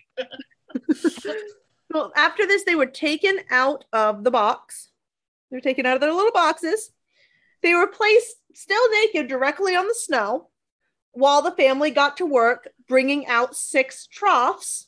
well, 1.91 2.11
after 2.15 2.45
this, 2.45 2.63
they 2.63 2.75
were 2.75 2.85
taken 2.85 3.39
out 3.49 3.85
of 3.91 4.23
the 4.23 4.31
box. 4.31 4.89
They 5.49 5.57
were 5.57 5.61
taken 5.61 5.85
out 5.85 5.95
of 5.95 6.01
their 6.01 6.13
little 6.13 6.31
boxes. 6.31 6.91
They 7.61 7.73
were 7.73 7.87
placed 7.87 8.35
still 8.53 8.91
naked 8.91 9.27
directly 9.27 9.75
on 9.75 9.87
the 9.87 9.95
snow 9.95 10.49
while 11.11 11.41
the 11.41 11.51
family 11.51 11.91
got 11.91 12.17
to 12.17 12.25
work 12.25 12.69
bringing 12.87 13.25
out 13.27 13.55
six 13.55 14.05
troughs 14.07 14.87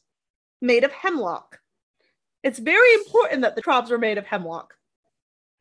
made 0.61 0.83
of 0.83 0.91
hemlock. 0.91 1.59
It's 2.45 2.59
very 2.59 2.93
important 2.93 3.41
that 3.41 3.55
the 3.55 3.61
troughs 3.61 3.89
were 3.89 3.97
made 3.97 4.19
of 4.19 4.27
hemlock. 4.27 4.75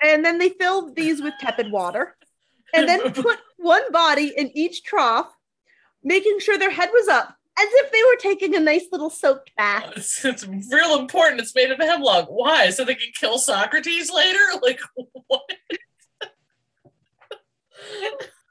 And 0.03 0.23
then 0.23 0.37
they 0.37 0.51
filled 0.51 0.95
these 0.95 1.23
with 1.23 1.33
tepid 1.41 1.73
water 1.73 2.15
and 2.75 2.87
then 2.87 3.11
put 3.13 3.39
one 3.57 3.91
body 3.91 4.35
in 4.37 4.51
each 4.55 4.83
trough, 4.83 5.33
making 6.03 6.41
sure 6.41 6.59
their 6.59 6.71
head 6.71 6.91
was 6.93 7.09
up 7.09 7.35
as 7.59 7.69
if 7.71 7.91
they 7.91 8.03
were 8.03 8.17
taking 8.17 8.55
a 8.55 8.61
nice 8.61 8.85
little 8.93 9.09
soaked 9.09 9.51
bath. 9.57 9.93
It's, 9.97 10.25
it's 10.27 10.47
real 10.71 10.99
important. 10.99 11.41
It's 11.41 11.55
made 11.55 11.71
of 11.71 11.79
hemlock. 11.79 12.27
Why? 12.29 12.69
So 12.69 12.85
they 12.85 12.95
can 12.95 13.13
kill 13.19 13.39
Socrates 13.39 14.13
later? 14.13 14.39
Like 14.63 14.81
what? 15.27 15.43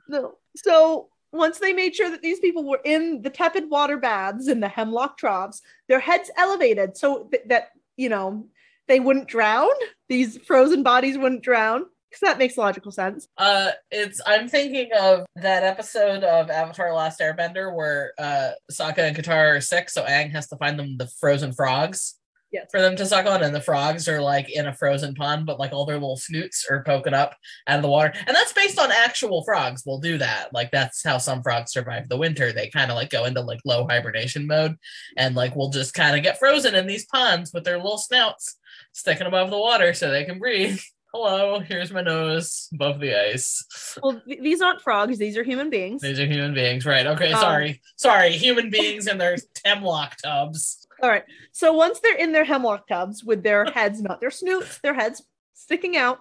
No. 0.08 0.36
So 0.56 1.10
once 1.32 1.60
they 1.60 1.74
made 1.74 1.96
sure 1.96 2.10
that 2.10 2.22
these 2.22 2.40
people 2.40 2.64
were 2.64 2.82
in 2.84 3.22
the 3.22 3.30
tepid 3.30 3.70
water 3.70 3.98
baths 3.98 4.48
in 4.48 4.60
the 4.60 4.68
hemlock 4.68 5.18
troughs, 5.18 5.62
their 5.88 6.00
heads 6.00 6.32
elevated 6.38 6.98
so 6.98 7.28
th- 7.32 7.44
that, 7.48 7.70
you 7.98 8.10
know, 8.10 8.48
they 8.88 9.00
wouldn't 9.00 9.28
drown. 9.28 9.70
These 10.10 10.38
frozen 10.40 10.84
bodies 10.84 11.18
wouldn't 11.18 11.44
drown. 11.44 11.86
Because 12.10 12.30
that 12.30 12.38
makes 12.38 12.58
logical 12.58 12.92
sense. 12.92 13.28
Uh, 13.40 13.72
it's 13.90 14.22
I'm 14.28 14.48
thinking 14.48 14.90
of 15.00 15.26
that 15.36 15.64
episode 15.64 16.24
of 16.24 16.52
Avatar: 16.52 16.94
Last 16.94 17.20
Airbender 17.20 17.76
where 17.76 18.14
uh 18.20 18.52
Sokka 18.72 19.00
and 19.00 19.18
Katara 19.18 19.58
are 19.58 19.62
sick, 19.62 19.90
so 19.90 20.04
Aang 20.04 20.30
has 20.30 20.48
to 20.50 20.56
find 20.58 20.78
them 20.78 20.98
the 20.98 21.08
frozen 21.08 21.54
frogs 21.54 22.20
Yes. 22.54 22.68
for 22.72 22.80
them 22.80 22.96
to 22.98 23.06
suck 23.06 23.26
on, 23.26 23.42
and 23.44 23.54
the 23.54 23.60
frogs 23.60 24.08
are 24.08 24.22
like 24.22 24.50
in 24.50 24.68
a 24.68 24.74
frozen 24.74 25.16
pond, 25.16 25.46
but 25.48 25.60
like 25.60 25.74
all 25.74 25.86
their 25.86 25.96
little 25.96 26.16
snoots 26.18 26.66
are 26.70 26.84
poking 26.84 27.14
up 27.16 27.36
out 27.68 27.78
of 27.78 27.82
the 27.82 27.90
water, 27.90 28.14
and 28.28 28.36
that's 28.36 28.54
based 28.54 28.80
on 28.80 28.92
actual 28.92 29.44
frogs. 29.44 29.84
We'll 29.86 30.00
do 30.00 30.18
that. 30.20 30.54
Like 30.54 30.70
that's 30.72 31.04
how 31.04 31.18
some 31.18 31.42
frogs 31.42 31.72
survive 31.74 32.08
the 32.10 32.18
winter. 32.18 32.54
They 32.54 32.70
kind 32.70 32.92
of 32.92 32.96
like 32.96 33.10
go 33.10 33.26
into 33.26 33.42
like 33.42 33.60
low 33.66 33.88
hibernation 33.88 34.46
mode, 34.48 34.78
and 35.18 35.36
like 35.36 35.56
we'll 35.56 35.72
just 35.72 35.94
kind 35.96 36.16
of 36.16 36.22
get 36.24 36.38
frozen 36.40 36.76
in 36.76 36.86
these 36.88 37.06
ponds 37.08 37.52
with 37.54 37.64
their 37.64 37.78
little 37.78 37.98
snouts 37.98 38.58
sticking 38.92 39.28
above 39.28 39.50
the 39.50 39.58
water 39.58 39.94
so 39.94 40.12
they 40.12 40.24
can 40.24 40.38
breathe. 40.40 40.80
Hello, 41.16 41.60
here's 41.60 41.92
my 41.92 42.02
nose 42.02 42.70
above 42.74 43.00
the 43.00 43.14
ice. 43.30 43.64
Well, 44.02 44.20
th- 44.26 44.40
these 44.42 44.62
aren't 44.62 44.82
frogs, 44.82 45.20
these 45.20 45.38
are 45.38 45.44
human 45.44 45.70
beings. 45.70 46.02
These 46.02 46.20
are 46.20 46.26
human 46.26 46.56
beings, 46.56 46.88
right? 46.88 47.06
Okay, 47.06 47.32
Um, 47.34 47.40
sorry. 47.40 47.82
Sorry, 47.98 48.32
human 48.32 48.72
beings 48.72 49.06
in 49.06 49.20
their 49.20 49.36
hemlock 49.66 50.18
tubs. 50.24 50.88
All 51.04 51.10
right. 51.10 51.26
So 51.52 51.74
once 51.74 52.00
they're 52.00 52.18
in 52.18 52.32
their 52.32 52.46
hemlock 52.46 52.88
tubs 52.88 53.26
with 53.26 53.44
their 53.44 53.66
heads, 53.76 54.02
not 54.02 54.22
their 54.22 54.32
snoots, 54.32 54.80
their 54.80 54.94
heads 54.94 55.22
sticking 55.54 55.98
out, 55.98 56.20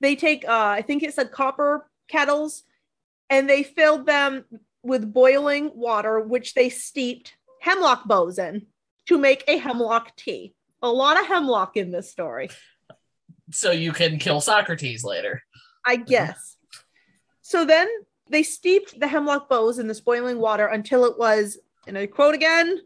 they 0.00 0.14
take, 0.14 0.46
uh, 0.46 0.68
I 0.68 0.82
think 0.82 1.02
it 1.02 1.12
said 1.12 1.32
copper 1.32 1.90
kettles, 2.08 2.62
and 3.28 3.50
they 3.50 3.64
filled 3.64 4.06
them 4.06 4.44
with 4.84 5.12
boiling 5.12 5.72
water, 5.74 6.20
which 6.20 6.54
they 6.54 6.68
steeped 6.68 7.34
hemlock 7.60 8.06
boughs 8.06 8.38
in 8.38 8.66
to 9.06 9.18
make 9.18 9.42
a 9.48 9.58
hemlock 9.58 10.14
tea. 10.16 10.54
A 10.80 10.88
lot 10.88 11.18
of 11.18 11.26
hemlock 11.26 11.76
in 11.76 11.90
this 11.90 12.10
story, 12.10 12.50
So 13.50 13.72
you 13.72 13.92
can 13.92 14.18
kill 14.18 14.40
Socrates 14.40 15.02
later. 15.02 15.42
I 15.84 15.96
guess. 15.96 16.56
So 17.40 17.64
then 17.64 17.88
they 18.28 18.42
steeped 18.42 19.00
the 19.00 19.08
hemlock 19.08 19.48
boughs 19.48 19.78
in 19.78 19.88
this 19.88 20.00
boiling 20.00 20.38
water 20.38 20.66
until 20.66 21.04
it 21.04 21.18
was, 21.18 21.58
and 21.88 21.98
I 21.98 22.06
quote 22.06 22.34
again, 22.34 22.80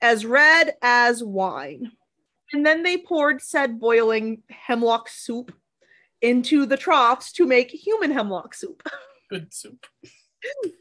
as 0.00 0.24
red 0.24 0.74
as 0.82 1.22
wine. 1.22 1.92
And 2.52 2.64
then 2.64 2.82
they 2.82 2.98
poured 2.98 3.42
said 3.42 3.78
boiling 3.78 4.42
hemlock 4.48 5.08
soup 5.08 5.52
into 6.22 6.66
the 6.66 6.76
troughs 6.76 7.32
to 7.32 7.46
make 7.46 7.70
human 7.70 8.10
hemlock 8.10 8.54
soup. 8.54 8.82
Good 9.30 9.52
soup. 9.52 9.86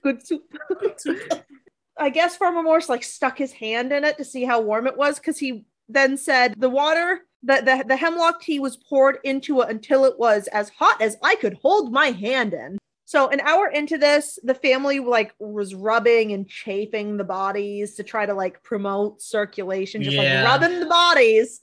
Good 0.04 0.26
soup. 0.26 0.44
Good 0.80 1.00
soup. 1.00 1.20
I 2.00 2.10
guess 2.10 2.38
Farmer 2.38 2.62
Morse 2.62 2.90
like 2.90 3.04
stuck 3.04 3.38
his 3.38 3.52
hand 3.52 3.92
in 3.92 4.06
it 4.06 4.18
to 4.18 4.24
see 4.24 4.46
how 4.46 4.62
warm 4.62 4.88
it 4.88 4.96
was 4.96 5.18
because 5.18 5.40
he 5.40 5.66
then 5.90 6.16
said 6.16 6.54
the 6.58 6.70
water 6.70 7.22
the, 7.44 7.62
the 7.64 7.84
the 7.88 7.96
hemlock 7.96 8.42
tea 8.42 8.60
was 8.60 8.78
poured 8.78 9.18
into 9.24 9.62
it 9.62 9.70
until 9.70 10.06
it 10.06 10.18
was 10.20 10.48
as 10.48 10.70
hot 10.70 11.02
as 11.02 11.18
I 11.24 11.36
could 11.36 11.58
hold 11.62 11.92
my 11.92 12.08
hand 12.08 12.54
in. 12.54 12.78
So 13.08 13.30
an 13.30 13.40
hour 13.40 13.70
into 13.70 13.98
this, 13.98 14.38
the 14.44 14.54
family 14.54 15.00
like 15.00 15.34
was 15.40 15.74
rubbing 15.74 16.34
and 16.34 16.46
chafing 16.46 17.16
the 17.16 17.24
bodies 17.24 17.96
to 17.96 18.04
try 18.04 18.26
to 18.26 18.34
like 18.34 18.62
promote 18.64 19.22
circulation, 19.22 20.04
just 20.04 20.18
Yeah. 20.18 20.44
like 20.44 20.52
rubbing 20.62 20.82
the 20.82 20.88
bodies. 20.88 21.62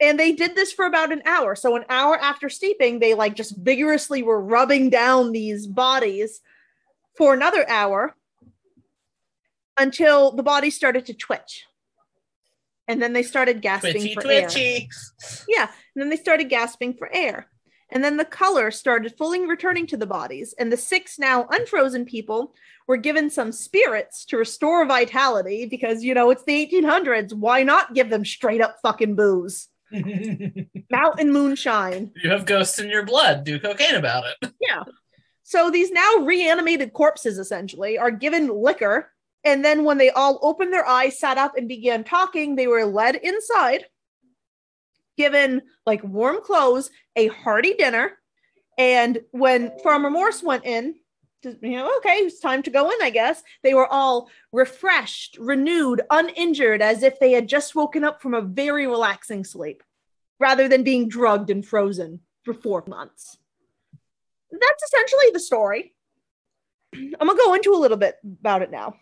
And 0.00 0.18
they 0.18 0.32
did 0.32 0.54
this 0.54 0.72
for 0.72 0.86
about 0.86 1.12
an 1.12 1.20
hour. 1.26 1.54
So 1.54 1.76
an 1.76 1.84
hour 1.90 2.18
after 2.18 2.48
steeping, 2.48 3.00
they 3.00 3.12
like 3.12 3.34
just 3.36 3.54
vigorously 3.58 4.22
were 4.22 4.40
rubbing 4.40 4.88
down 4.88 5.32
these 5.32 5.66
bodies 5.66 6.40
for 7.18 7.34
another 7.34 7.68
hour 7.68 8.16
until 9.76 10.32
the 10.32 10.42
body 10.42 10.70
started 10.70 11.04
to 11.04 11.12
twitch. 11.12 11.66
And 12.88 13.02
then 13.02 13.12
they 13.12 13.22
started 13.24 13.60
gasping 13.60 13.92
Twitchy, 13.92 14.14
for 14.14 14.26
air. 14.26 14.40
twitchy. 14.48 14.88
Yeah. 15.48 15.64
And 15.94 16.00
then 16.02 16.08
they 16.08 16.16
started 16.16 16.48
gasping 16.48 16.94
for 16.94 17.10
air. 17.14 17.49
And 17.92 18.04
then 18.04 18.16
the 18.16 18.24
color 18.24 18.70
started 18.70 19.16
fully 19.16 19.46
returning 19.46 19.86
to 19.88 19.96
the 19.96 20.06
bodies. 20.06 20.54
And 20.58 20.72
the 20.72 20.76
six 20.76 21.18
now 21.18 21.46
unfrozen 21.50 22.04
people 22.04 22.54
were 22.86 22.96
given 22.96 23.30
some 23.30 23.52
spirits 23.52 24.24
to 24.26 24.36
restore 24.36 24.84
vitality 24.86 25.66
because, 25.66 26.02
you 26.02 26.14
know, 26.14 26.30
it's 26.30 26.44
the 26.44 26.66
1800s. 26.66 27.32
Why 27.32 27.62
not 27.62 27.94
give 27.94 28.10
them 28.10 28.24
straight 28.24 28.60
up 28.60 28.76
fucking 28.82 29.16
booze? 29.16 29.68
Mountain 30.90 31.32
moonshine. 31.32 32.12
You 32.22 32.30
have 32.30 32.46
ghosts 32.46 32.78
in 32.78 32.88
your 32.88 33.04
blood. 33.04 33.44
Do 33.44 33.58
cocaine 33.58 33.96
about 33.96 34.24
it. 34.26 34.52
Yeah. 34.60 34.84
So 35.42 35.68
these 35.68 35.90
now 35.90 36.18
reanimated 36.18 36.92
corpses 36.92 37.36
essentially 37.36 37.98
are 37.98 38.12
given 38.12 38.48
liquor. 38.48 39.10
And 39.42 39.64
then 39.64 39.82
when 39.82 39.98
they 39.98 40.10
all 40.10 40.38
opened 40.42 40.72
their 40.72 40.86
eyes, 40.86 41.18
sat 41.18 41.38
up, 41.38 41.56
and 41.56 41.66
began 41.66 42.04
talking, 42.04 42.54
they 42.54 42.68
were 42.68 42.84
led 42.84 43.16
inside, 43.16 43.86
given 45.20 45.62
like 45.86 46.02
warm 46.02 46.40
clothes, 46.42 46.90
a 47.16 47.28
hearty 47.28 47.74
dinner. 47.74 48.18
And 48.78 49.20
when 49.32 49.78
Farmer 49.82 50.10
Morse 50.10 50.42
went 50.42 50.64
in, 50.64 50.94
to, 51.42 51.56
you 51.62 51.76
know, 51.76 51.90
okay, 51.98 52.16
it's 52.16 52.40
time 52.40 52.62
to 52.64 52.70
go 52.70 52.90
in, 52.90 52.96
I 53.02 53.10
guess. 53.10 53.42
They 53.62 53.74
were 53.74 53.86
all 53.86 54.28
refreshed, 54.52 55.36
renewed, 55.38 56.02
uninjured, 56.10 56.82
as 56.82 57.02
if 57.02 57.18
they 57.18 57.32
had 57.32 57.48
just 57.48 57.74
woken 57.74 58.04
up 58.04 58.20
from 58.20 58.34
a 58.34 58.42
very 58.42 58.86
relaxing 58.86 59.44
sleep, 59.44 59.82
rather 60.38 60.68
than 60.68 60.82
being 60.82 61.08
drugged 61.08 61.50
and 61.50 61.64
frozen 61.64 62.20
for 62.44 62.52
four 62.54 62.84
months 62.86 63.38
that's 64.52 64.82
essentially 64.82 65.30
the 65.32 65.40
story. 65.40 65.94
I'm 66.94 67.26
gonna 67.26 67.36
go 67.36 67.54
into 67.54 67.74
a 67.74 67.78
little 67.78 67.96
bit 67.96 68.16
about 68.24 68.62
it 68.62 68.70
now. 68.70 68.96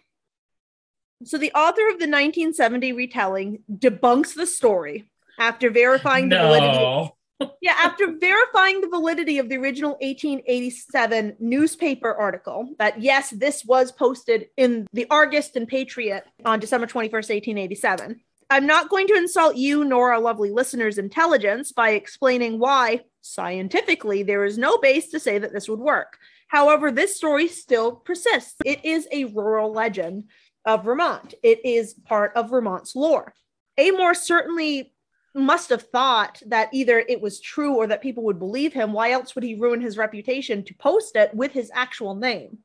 So, 1.24 1.38
the 1.38 1.52
author 1.52 1.88
of 1.88 1.98
the 1.98 2.06
1970 2.06 2.92
retelling 2.92 3.62
debunks 3.70 4.34
the 4.34 4.46
story 4.46 5.10
after 5.38 5.70
verifying 5.70 6.28
the 6.28 6.38
validity. 6.38 7.12
Yeah, 7.62 7.76
after 7.76 8.16
verifying 8.18 8.80
the 8.80 8.88
validity 8.88 9.38
of 9.38 9.48
the 9.48 9.58
original 9.58 9.92
1887 10.00 11.36
newspaper 11.38 12.12
article, 12.12 12.74
that 12.80 13.00
yes, 13.00 13.30
this 13.30 13.64
was 13.64 13.92
posted 13.92 14.48
in 14.56 14.88
the 14.92 15.06
Argus 15.08 15.52
and 15.54 15.68
Patriot 15.68 16.24
on 16.44 16.58
December 16.58 16.88
21st, 16.88 17.12
1887. 17.12 18.20
I'm 18.50 18.66
not 18.66 18.88
going 18.88 19.06
to 19.08 19.14
insult 19.14 19.56
you 19.56 19.84
nor 19.84 20.12
our 20.12 20.20
lovely 20.20 20.50
listeners' 20.50 20.98
intelligence 20.98 21.70
by 21.70 21.90
explaining 21.90 22.58
why, 22.58 23.02
scientifically, 23.20 24.24
there 24.24 24.44
is 24.44 24.58
no 24.58 24.78
base 24.78 25.10
to 25.10 25.20
say 25.20 25.38
that 25.38 25.52
this 25.52 25.68
would 25.68 25.78
work. 25.80 26.18
However, 26.48 26.90
this 26.90 27.16
story 27.16 27.46
still 27.46 27.92
persists. 27.92 28.56
It 28.64 28.84
is 28.84 29.06
a 29.12 29.26
rural 29.26 29.70
legend 29.72 30.24
of 30.64 30.84
Vermont, 30.84 31.34
it 31.42 31.64
is 31.64 31.94
part 31.94 32.32
of 32.34 32.50
Vermont's 32.50 32.96
lore. 32.96 33.32
A. 33.78 33.90
Morse 33.92 34.22
certainly 34.22 34.92
must 35.38 35.70
have 35.70 35.82
thought 35.82 36.42
that 36.46 36.68
either 36.72 36.98
it 36.98 37.20
was 37.20 37.40
true 37.40 37.74
or 37.74 37.86
that 37.86 38.02
people 38.02 38.24
would 38.24 38.38
believe 38.38 38.72
him. 38.72 38.92
Why 38.92 39.12
else 39.12 39.34
would 39.34 39.44
he 39.44 39.54
ruin 39.54 39.80
his 39.80 39.96
reputation 39.96 40.64
to 40.64 40.74
post 40.74 41.16
it 41.16 41.34
with 41.34 41.52
his 41.52 41.70
actual 41.72 42.14
name? 42.14 42.58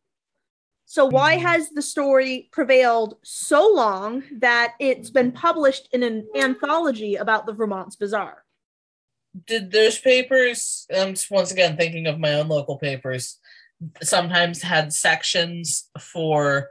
So, 0.86 1.05
why 1.05 1.38
Mhm. 1.38 1.41
has 1.41 1.69
the 1.69 1.81
story 1.81 2.49
prevailed 2.51 3.17
so 3.23 3.71
long 3.73 4.23
that 4.39 4.73
it's 4.79 5.09
been 5.09 5.31
published 5.31 5.88
in 5.93 6.03
an 6.03 6.27
anthology 6.36 7.15
about 7.15 7.45
the 7.45 7.53
Vermont's 7.53 7.95
Bazaar? 7.95 8.43
Did 9.47 9.71
those 9.71 9.97
papers, 9.97 10.86
I'm 10.93 11.15
just 11.15 11.31
once 11.31 11.51
again 11.51 11.77
thinking 11.77 12.05
of 12.07 12.19
my 12.19 12.33
own 12.33 12.49
local 12.49 12.77
papers, 12.77 13.39
sometimes 14.01 14.62
had 14.62 14.93
sections 14.93 15.89
for, 15.99 16.69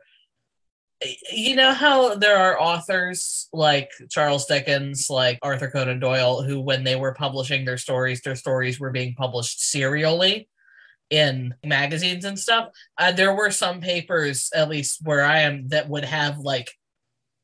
you 1.32 1.56
know, 1.56 1.72
how 1.72 2.14
there 2.14 2.36
are 2.36 2.60
authors 2.60 3.48
like 3.52 3.90
Charles 4.10 4.46
Dickens, 4.46 5.08
like 5.10 5.38
Arthur 5.42 5.70
Conan 5.70 6.00
Doyle, 6.00 6.42
who, 6.42 6.60
when 6.60 6.84
they 6.84 6.96
were 6.96 7.14
publishing 7.14 7.64
their 7.64 7.78
stories, 7.78 8.20
their 8.20 8.36
stories 8.36 8.80
were 8.80 8.90
being 8.90 9.14
published 9.14 9.68
serially 9.70 10.48
in 11.10 11.54
magazines 11.64 12.24
and 12.24 12.38
stuff. 12.38 12.68
Uh, 12.98 13.12
there 13.12 13.34
were 13.34 13.50
some 13.50 13.80
papers, 13.80 14.50
at 14.54 14.68
least 14.68 15.00
where 15.02 15.24
I 15.24 15.40
am, 15.40 15.68
that 15.68 15.88
would 15.88 16.04
have 16.04 16.38
like 16.38 16.70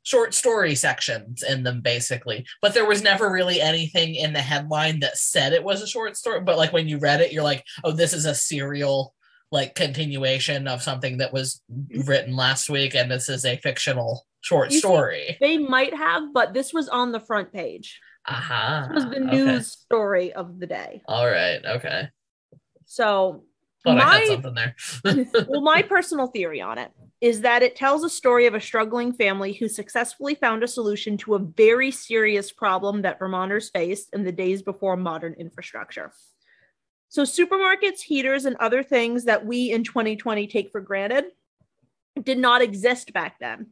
short 0.09 0.33
story 0.33 0.75
sections 0.75 1.43
in 1.43 1.63
them 1.65 1.83
basically 1.83 2.47
but 2.63 2.73
there 2.73 2.87
was 2.87 3.03
never 3.03 3.31
really 3.31 3.61
anything 3.61 4.15
in 4.15 4.33
the 4.33 4.41
headline 4.41 5.01
that 5.01 5.19
said 5.19 5.53
it 5.53 5.63
was 5.63 5.83
a 5.83 5.87
short 5.87 6.17
story 6.17 6.41
but 6.41 6.57
like 6.57 6.73
when 6.73 6.89
you 6.89 6.97
read 6.97 7.21
it 7.21 7.31
you're 7.31 7.43
like 7.43 7.63
oh 7.85 7.93
this 7.93 8.15
is 8.15 8.25
a 8.25 8.35
serial 8.35 9.15
like 9.51 9.75
continuation 9.75 10.69
of 10.69 10.83
something 10.83 11.19
that 11.19 11.33
was 11.33 11.63
written 12.05 12.37
last 12.37 12.69
week 12.69 12.95
and 12.95 13.11
this 13.11 13.29
is 13.29 13.45
a 13.45 13.57
fictional 13.59 14.27
short 14.43 14.69
You 14.71 14.75
see- 14.75 14.81
story 14.81 15.37
They 15.41 15.59
might 15.59 15.95
have, 15.95 16.33
but 16.35 16.53
this 16.55 16.73
was 16.73 16.89
on 16.89 17.13
the 17.13 17.21
front 17.21 17.53
page. 17.53 17.99
aha 18.27 18.89
This 18.93 19.05
was 19.05 19.13
the 19.15 19.23
okay. 19.27 19.37
news 19.37 19.73
story 19.73 20.33
of 20.33 20.59
the 20.61 20.67
day. 20.67 21.03
all 21.07 21.27
right 21.27 21.65
okay 21.65 22.09
So, 22.85 23.45
thought 23.85 23.99
i 23.99 24.05
My- 24.05 24.19
had 24.19 24.27
something 24.29 24.55
there 24.55 24.77
well, 25.49 25.61
my 25.63 25.83
personal 25.83 26.27
theory 26.29 26.61
on 26.61 26.79
it 26.79 26.91
is 27.21 27.41
that 27.41 27.63
it 27.65 27.75
tells 27.75 28.05
a 28.05 28.11
story 28.11 28.47
of 28.47 28.55
a 28.55 28.61
struggling 28.61 29.13
family 29.13 29.53
who 29.53 29.67
successfully 29.69 30.35
found 30.37 30.63
a 30.63 30.69
solution 30.69 31.17
to 31.17 31.35
a 31.35 31.39
very 31.41 31.91
serious 31.91 32.53
problem 32.53 33.03
that 33.03 33.19
Vermonters 33.19 33.71
faced 33.71 34.11
in 34.13 34.23
the 34.23 34.31
days 34.31 34.63
before 34.63 34.97
modern 34.97 35.33
infrastructure. 35.35 36.13
So, 37.09 37.23
supermarkets, 37.23 38.01
heaters, 38.01 38.45
and 38.45 38.57
other 38.57 38.83
things 38.83 39.25
that 39.25 39.47
we 39.47 39.71
in 39.71 39.85
2020 39.85 40.47
take 40.47 40.71
for 40.71 40.81
granted 40.81 41.27
did 42.23 42.39
not 42.39 42.63
exist 42.63 43.13
back 43.13 43.39
then. 43.39 43.69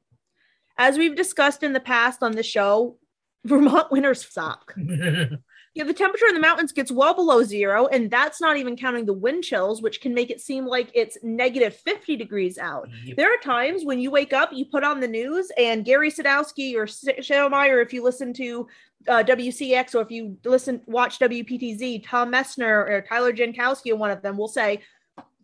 As 0.78 0.98
we've 0.98 1.16
discussed 1.16 1.62
in 1.62 1.72
the 1.72 1.80
past 1.80 2.22
on 2.22 2.32
the 2.32 2.42
show, 2.42 2.96
Vermont 3.44 3.92
winters 3.92 4.26
suck. 4.28 4.74
Yeah, 5.76 5.84
the 5.84 5.92
temperature 5.92 6.26
in 6.26 6.32
the 6.32 6.40
mountains 6.40 6.72
gets 6.72 6.90
well 6.90 7.12
below 7.12 7.42
zero, 7.42 7.86
and 7.88 8.10
that's 8.10 8.40
not 8.40 8.56
even 8.56 8.78
counting 8.78 9.04
the 9.04 9.12
wind 9.12 9.44
chills, 9.44 9.82
which 9.82 10.00
can 10.00 10.14
make 10.14 10.30
it 10.30 10.40
seem 10.40 10.64
like 10.64 10.88
it's 10.94 11.18
negative 11.22 11.76
50 11.76 12.16
degrees 12.16 12.56
out. 12.56 12.88
Yep. 13.04 13.18
There 13.18 13.30
are 13.30 13.36
times 13.36 13.84
when 13.84 14.00
you 14.00 14.10
wake 14.10 14.32
up, 14.32 14.54
you 14.54 14.64
put 14.64 14.84
on 14.84 15.00
the 15.00 15.06
news, 15.06 15.52
and 15.58 15.84
Gary 15.84 16.10
Sadowsky 16.10 16.76
or 16.76 16.86
Shadowmeyer, 16.86 17.84
if 17.84 17.92
you 17.92 18.02
listen 18.02 18.32
to 18.34 18.66
uh, 19.08 19.22
WCAX 19.22 19.94
or 19.94 20.02
if 20.02 20.10
you 20.10 20.36
listen, 20.44 20.80
watch 20.86 21.18
WPTZ, 21.18 22.04
Tom 22.06 22.32
Messner 22.32 22.88
or 22.88 23.04
Tyler 23.08 23.32
Jankoski, 23.32 23.92
or 23.92 23.96
one 23.96 24.10
of 24.10 24.22
them 24.22 24.36
will 24.36 24.48
say, 24.48 24.82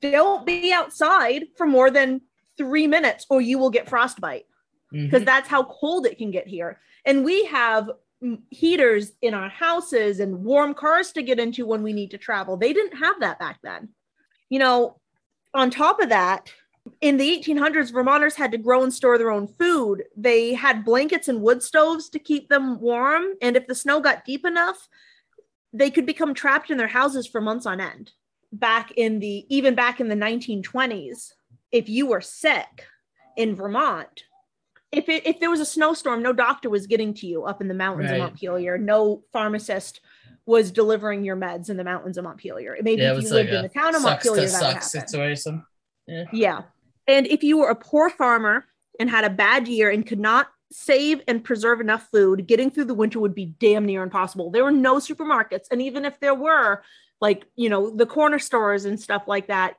don't 0.00 0.44
be 0.44 0.72
outside 0.72 1.44
for 1.56 1.66
more 1.66 1.90
than 1.90 2.20
three 2.58 2.86
minutes 2.86 3.26
or 3.30 3.40
you 3.40 3.58
will 3.58 3.70
get 3.70 3.88
frostbite 3.88 4.46
because 4.90 5.22
Mhm. 5.22 5.26
that's 5.26 5.48
how 5.48 5.62
cold 5.64 6.06
it 6.06 6.18
can 6.18 6.30
get 6.30 6.46
here. 6.46 6.80
And 7.04 7.24
we 7.24 7.44
have 7.46 7.90
heaters 8.50 9.12
in 9.22 9.34
our 9.34 9.48
houses 9.48 10.20
and 10.20 10.44
warm 10.44 10.74
cars 10.74 11.12
to 11.12 11.22
get 11.22 11.40
into 11.40 11.66
when 11.66 11.82
we 11.82 11.92
need 11.92 12.10
to 12.12 12.18
travel. 12.18 12.56
They 12.56 12.72
didn't 12.72 12.98
have 12.98 13.20
that 13.20 13.38
back 13.38 13.58
then. 13.62 13.88
You 14.48 14.58
know, 14.58 15.00
on 15.54 15.70
top 15.70 16.00
of 16.00 16.10
that, 16.10 16.52
in 17.00 17.16
the 17.16 17.28
1800s, 17.42 17.92
Vermonters 17.92 18.34
had 18.34 18.52
to 18.52 18.58
grow 18.58 18.82
and 18.82 18.92
store 18.92 19.18
their 19.18 19.30
own 19.30 19.46
food. 19.46 20.04
They 20.16 20.54
had 20.54 20.84
blankets 20.84 21.28
and 21.28 21.40
wood 21.40 21.62
stoves 21.62 22.08
to 22.10 22.18
keep 22.18 22.48
them 22.48 22.80
warm. 22.80 23.24
And 23.40 23.56
if 23.56 23.66
the 23.66 23.74
snow 23.74 24.00
got 24.00 24.24
deep 24.24 24.44
enough, 24.44 24.88
they 25.72 25.90
could 25.90 26.06
become 26.06 26.34
trapped 26.34 26.70
in 26.70 26.78
their 26.78 26.88
houses 26.88 27.26
for 27.26 27.40
months 27.40 27.66
on 27.66 27.80
end. 27.80 28.12
Back 28.52 28.92
in 28.96 29.20
the, 29.20 29.46
even 29.54 29.74
back 29.74 30.00
in 30.00 30.08
the 30.08 30.14
1920s, 30.16 31.32
if 31.70 31.88
you 31.88 32.06
were 32.06 32.20
sick 32.20 32.86
in 33.36 33.54
Vermont, 33.56 34.24
if 34.90 35.08
it, 35.08 35.26
if 35.26 35.40
there 35.40 35.48
was 35.50 35.60
a 35.60 35.64
snowstorm, 35.64 36.22
no 36.22 36.34
doctor 36.34 36.68
was 36.68 36.86
getting 36.86 37.14
to 37.14 37.26
you 37.26 37.44
up 37.44 37.62
in 37.62 37.68
the 37.68 37.74
mountains 37.74 38.10
Right. 38.10 38.20
of 38.20 38.22
Montpelier. 38.24 38.76
No 38.76 39.22
pharmacist 39.32 40.00
was 40.44 40.70
delivering 40.70 41.24
your 41.24 41.36
meds 41.36 41.70
in 41.70 41.76
the 41.78 41.84
mountains 41.84 42.18
of 42.18 42.24
Montpelier. 42.24 42.76
Maybe 42.82 43.00
Yeah, 43.02 43.12
if 43.12 43.18
you 43.18 43.22
was 43.22 43.30
lived 43.32 43.50
like 43.50 43.56
in 43.56 43.62
the 43.62 43.68
town 43.70 43.94
of 43.94 44.02
sucks 44.02 44.26
Montpelier, 44.26 44.46
to 44.48 44.52
that 44.52 44.62
would 44.74 44.82
suck 44.82 44.92
happen. 44.94 45.08
situation 45.08 45.64
Yeah. 46.32 46.62
And 47.06 47.26
if 47.26 47.42
you 47.42 47.58
were 47.58 47.70
a 47.70 47.74
poor 47.76 48.10
farmer 48.10 48.64
and 49.00 49.08
had 49.10 49.24
a 49.24 49.30
bad 49.30 49.68
year 49.68 49.90
and 49.90 50.06
could 50.06 50.20
not 50.20 50.48
save 50.70 51.20
and 51.28 51.42
preserve 51.44 51.80
enough 51.80 52.08
food, 52.10 52.46
getting 52.46 52.70
through 52.70 52.86
the 52.86 52.94
winter 52.94 53.20
would 53.20 53.34
be 53.34 53.46
damn 53.58 53.84
near 53.84 54.02
impossible. 54.02 54.50
There 54.50 54.64
were 54.64 54.70
no 54.70 54.96
supermarkets. 54.96 55.66
And 55.70 55.82
even 55.82 56.04
if 56.04 56.18
there 56.20 56.34
were, 56.34 56.82
like 57.20 57.46
you 57.54 57.68
know 57.68 57.88
the 57.88 58.04
corner 58.04 58.40
stores 58.40 58.84
and 58.84 59.00
stuff 59.00 59.22
like 59.28 59.46
that 59.46 59.76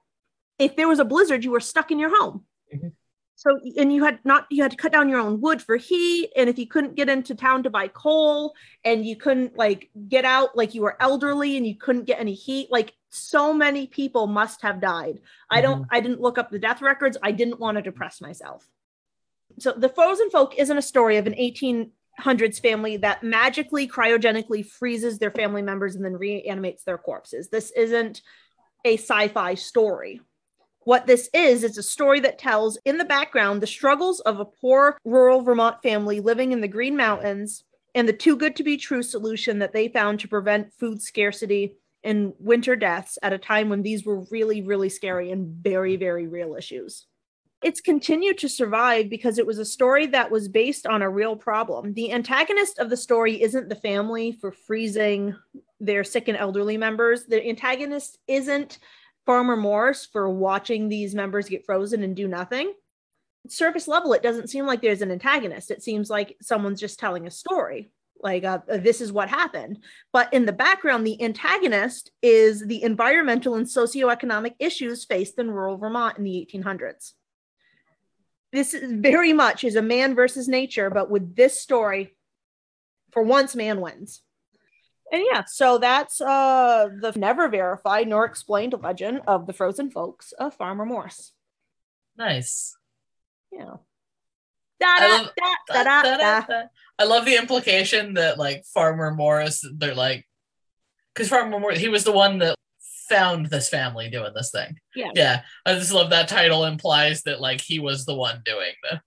if 0.59 0.77
there 0.77 0.87
was 0.87 0.99
a 0.99 1.03
blizzard 1.03 1.43
you 1.43 1.51
were 1.51 1.59
stuck 1.59 1.91
in 1.91 1.99
your 1.99 2.09
home 2.17 2.45
Mhm. 2.73 2.93
so 3.35 3.59
and 3.75 3.91
you 3.93 4.05
had 4.05 4.19
not 4.23 4.47
you 4.49 4.63
had 4.63 4.71
to 4.71 4.77
cut 4.77 4.93
down 4.93 5.09
your 5.09 5.19
own 5.19 5.41
wood 5.41 5.61
for 5.61 5.75
heat 5.75 6.31
and 6.37 6.49
if 6.49 6.57
you 6.57 6.65
couldn't 6.67 6.95
get 6.95 7.09
into 7.09 7.35
town 7.35 7.63
to 7.63 7.69
buy 7.69 7.89
coal 7.89 8.53
and 8.85 9.05
you 9.05 9.17
couldn't 9.17 9.57
like 9.57 9.89
get 10.07 10.23
out 10.23 10.55
like 10.55 10.73
you 10.73 10.83
were 10.83 10.95
elderly 11.01 11.57
and 11.57 11.67
you 11.67 11.75
couldn't 11.75 12.05
get 12.05 12.17
any 12.17 12.33
heat 12.33 12.71
like 12.71 12.93
so 13.13 13.53
many 13.53 13.87
people 13.87 14.27
must 14.27 14.61
have 14.61 14.81
died. 14.81 15.19
I 15.49 15.61
don't 15.61 15.83
mm-hmm. 15.83 15.95
i 15.95 15.99
didn't 15.99 16.21
look 16.21 16.37
up 16.37 16.49
the 16.49 16.59
death 16.59 16.81
records. 16.81 17.17
I 17.21 17.31
didn't 17.31 17.59
want 17.59 17.77
to 17.77 17.81
depress 17.81 18.21
myself. 18.21 18.67
So 19.59 19.71
the 19.71 19.89
frozen 19.89 20.29
folk 20.29 20.55
isn't 20.57 20.77
a 20.77 20.81
story 20.81 21.17
of 21.17 21.27
an 21.27 21.33
1800s 21.33 22.59
family 22.59 22.97
that 22.97 23.23
magically 23.23 23.87
cryogenically 23.87 24.65
freezes 24.65 25.19
their 25.19 25.31
family 25.31 25.61
members 25.61 25.95
and 25.95 26.03
then 26.03 26.13
reanimates 26.13 26.83
their 26.83 26.97
corpses. 26.97 27.49
This 27.49 27.71
isn't 27.71 28.21
a 28.85 28.97
sci-fi 28.97 29.53
story. 29.53 30.21
What 30.85 31.07
this 31.07 31.29
is 31.33 31.63
is 31.63 31.77
a 31.77 31.83
story 31.83 32.19
that 32.21 32.39
tells 32.39 32.77
in 32.83 32.97
the 32.97 33.05
background 33.05 33.61
the 33.61 33.67
struggles 33.67 34.19
of 34.21 34.39
a 34.39 34.45
poor 34.45 34.97
rural 35.05 35.41
vermont 35.41 35.81
family 35.81 36.19
living 36.19 36.51
in 36.51 36.61
the 36.61 36.67
green 36.67 36.97
mountains 36.97 37.63
and 37.95 38.07
the 38.07 38.13
too 38.13 38.35
good 38.35 38.55
to 38.55 38.63
be 38.63 38.75
true 38.75 39.03
solution 39.03 39.59
that 39.59 39.71
they 39.71 39.87
found 39.87 40.19
to 40.19 40.27
prevent 40.27 40.73
food 40.73 41.01
scarcity 41.01 41.75
and 42.03 42.33
winter 42.39 42.75
deaths 42.75 43.17
at 43.23 43.33
a 43.33 43.37
time 43.37 43.69
when 43.69 43.81
these 43.81 44.05
were 44.05 44.25
really 44.31 44.61
really 44.61 44.89
scary 44.89 45.31
and 45.31 45.47
very 45.63 45.95
very 45.95 46.27
real 46.27 46.55
issues 46.55 47.05
it's 47.63 47.79
continued 47.79 48.37
to 48.39 48.49
survive 48.49 49.09
because 49.09 49.37
it 49.37 49.47
was 49.47 49.57
a 49.57 49.65
story 49.65 50.05
that 50.07 50.29
was 50.29 50.49
based 50.49 50.85
on 50.85 51.01
a 51.01 51.09
real 51.09 51.35
problem. 51.35 51.93
The 51.93 52.11
antagonist 52.11 52.77
of 52.77 52.89
the 52.89 52.97
story 52.97 53.41
isn't 53.41 53.69
the 53.69 53.75
family 53.75 54.33
for 54.33 54.51
freezing 54.51 55.33
their 55.79 56.03
sick 56.03 56.27
and 56.27 56.37
elderly 56.37 56.77
members. 56.77 57.25
The 57.25 57.45
antagonist 57.47 58.17
isn't 58.27 58.79
Farmer 59.25 59.55
Morris 59.55 60.05
for 60.05 60.29
watching 60.29 60.89
these 60.89 61.15
members 61.15 61.47
get 61.47 61.65
frozen 61.65 62.03
and 62.03 62.15
do 62.15 62.27
nothing. 62.27 62.73
Surface 63.47 63.87
level, 63.87 64.13
it 64.13 64.23
doesn't 64.23 64.49
seem 64.49 64.65
like 64.65 64.81
there's 64.81 65.01
an 65.01 65.11
antagonist. 65.11 65.71
It 65.71 65.81
seems 65.81 66.09
like 66.09 66.35
someone's 66.41 66.79
just 66.79 66.99
telling 66.99 67.27
a 67.27 67.31
story. 67.31 67.91
Like, 68.23 68.43
uh, 68.43 68.59
this 68.67 69.01
is 69.01 69.11
what 69.11 69.29
happened. 69.29 69.83
But 70.11 70.33
in 70.33 70.45
the 70.45 70.53
background, 70.53 71.05
the 71.05 71.21
antagonist 71.21 72.11
is 72.21 72.65
the 72.65 72.81
environmental 72.81 73.55
and 73.55 73.67
socioeconomic 73.67 74.53
issues 74.59 75.03
faced 75.03 75.37
in 75.37 75.51
rural 75.51 75.77
Vermont 75.77 76.17
in 76.17 76.23
the 76.23 76.49
1800s 76.51 77.13
this 78.53 78.75
is 78.75 78.89
very 78.93 79.33
much 79.33 79.63
is 79.63 79.75
a 79.75 79.81
man 79.81 80.13
versus 80.13 80.47
nature, 80.47 80.91
but 80.91 81.09
with 81.09 81.35
this 81.35 81.59
story, 81.59 82.15
for 83.11 83.23
once, 83.23 83.55
man 83.55 83.81
wins. 83.81 84.21
And 85.11 85.23
yeah, 85.31 85.43
so 85.45 85.79
that's 85.79 86.21
uh 86.21 86.87
the 87.01 87.11
never 87.15 87.49
verified 87.49 88.07
nor 88.07 88.25
explained 88.25 88.75
legend 88.81 89.21
of 89.27 89.47
the 89.47 89.53
frozen 89.53 89.91
folks 89.91 90.31
of 90.33 90.53
Farmer 90.53 90.85
Morris. 90.85 91.33
Nice. 92.15 92.77
Yeah. 93.51 93.75
I 96.99 97.05
love- 97.05 97.25
the 97.25 97.35
implication 97.35 98.15
that 98.15 98.37
like 98.37 98.65
Farmer 98.65 99.11
Morris, 99.11 99.63
they're 99.77 99.95
like, 99.95 100.25
because 101.13 101.29
Farmer 101.29 101.59
Morris, 101.59 101.79
he 101.79 101.89
was 101.89 102.03
the 102.03 102.11
one 102.11 102.39
that 102.39 102.55
found 103.09 103.47
this 103.47 103.69
family 103.69 104.09
doing 104.09 104.31
this 104.33 104.51
thing. 104.51 104.77
Yeah. 104.95 105.11
Yeah. 105.13 105.41
I 105.65 105.75
just 105.75 105.93
love 105.93 106.09
that 106.11 106.27
title 106.27 106.65
implies 106.65 107.23
that 107.23 107.41
like 107.41 107.61
he 107.61 107.79
was 107.79 108.05
the 108.05 108.15
one 108.15 108.41
doing 108.45 108.73
the 108.83 109.01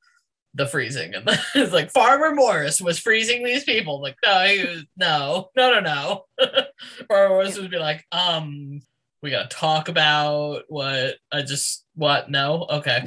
the 0.54 0.66
freezing 0.66 1.14
and 1.14 1.28
it's 1.54 1.72
like 1.72 1.90
Farmer 1.90 2.34
Morris 2.34 2.80
was 2.80 2.98
freezing 2.98 3.44
these 3.44 3.64
people. 3.64 4.00
Like, 4.00 4.16
no, 4.24 4.44
he 4.44 4.64
was, 4.64 4.84
no, 4.96 5.50
no, 5.56 5.80
no, 5.80 5.80
no. 5.80 6.24
Farmer 7.08 7.28
Morris 7.28 7.58
would 7.58 7.70
be 7.70 7.78
like, 7.78 8.04
um, 8.10 8.80
we 9.22 9.30
gotta 9.30 9.48
talk 9.48 9.88
about 9.88 10.62
what 10.68 11.16
I 11.32 11.42
just 11.42 11.84
what 11.94 12.30
no 12.30 12.66
okay. 12.70 13.06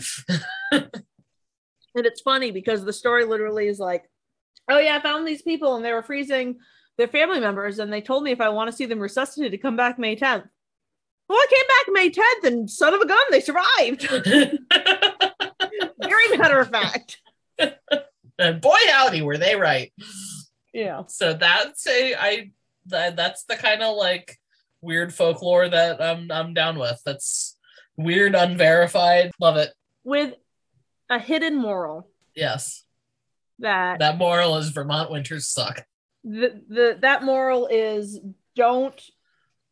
And 1.99 2.07
it's 2.07 2.21
funny 2.21 2.49
because 2.51 2.83
the 2.83 2.93
story 2.93 3.25
literally 3.25 3.67
is 3.67 3.79
like, 3.79 4.09
oh 4.69 4.79
yeah, 4.79 4.95
I 4.95 5.01
found 5.01 5.27
these 5.27 5.41
people 5.41 5.75
and 5.75 5.85
they 5.85 5.93
were 5.93 6.01
freezing 6.01 6.57
their 6.97 7.07
family 7.07 7.39
members, 7.39 7.79
and 7.79 7.93
they 7.93 8.01
told 8.01 8.23
me 8.23 8.31
if 8.31 8.41
I 8.41 8.49
want 8.49 8.69
to 8.69 8.75
see 8.75 8.85
them 8.85 8.99
resuscitated 8.99 9.51
to 9.53 9.57
come 9.57 9.77
back 9.77 9.97
May 9.97 10.15
10th. 10.15 10.43
Well, 11.29 11.38
I 11.38 11.47
came 11.49 11.65
back 11.67 11.85
May 11.93 12.09
10th, 12.09 12.47
and 12.47 12.69
son 12.69 12.93
of 12.93 13.01
a 13.01 13.07
gun, 13.07 13.23
they 13.31 13.39
survived. 13.39 14.09
Very 16.01 16.38
matter 16.38 16.59
of 16.59 16.69
fact. 16.69 17.19
and 18.38 18.59
boy 18.62 18.77
howdy 18.89 19.21
were 19.21 19.38
they 19.38 19.55
right. 19.55 19.93
Yeah. 20.73 21.03
So 21.07 21.33
that's 21.33 21.88
a 21.88 22.15
I 22.15 22.51
that, 22.88 23.15
that's 23.15 23.43
the 23.43 23.55
kind 23.55 23.81
of 23.81 23.95
like 23.95 24.38
weird 24.81 25.13
folklore 25.13 25.69
that 25.69 26.01
I'm 26.01 26.31
I'm 26.31 26.53
down 26.53 26.79
with. 26.79 27.01
That's 27.05 27.57
weird, 27.95 28.35
unverified. 28.35 29.31
Love 29.39 29.57
it. 29.57 29.73
With 30.03 30.33
a 31.10 31.19
hidden 31.19 31.56
moral 31.56 32.08
Yes. 32.36 32.84
that 33.60 34.00
That 34.00 34.17
moral 34.17 34.58
is 34.58 34.69
Vermont 34.69 35.12
winters 35.12 35.48
suck. 35.48 35.86
the, 36.24 36.62
the 36.69 36.98
that 37.02 37.24
moral 37.24 37.67
is 37.67 38.19
don't 38.56 39.00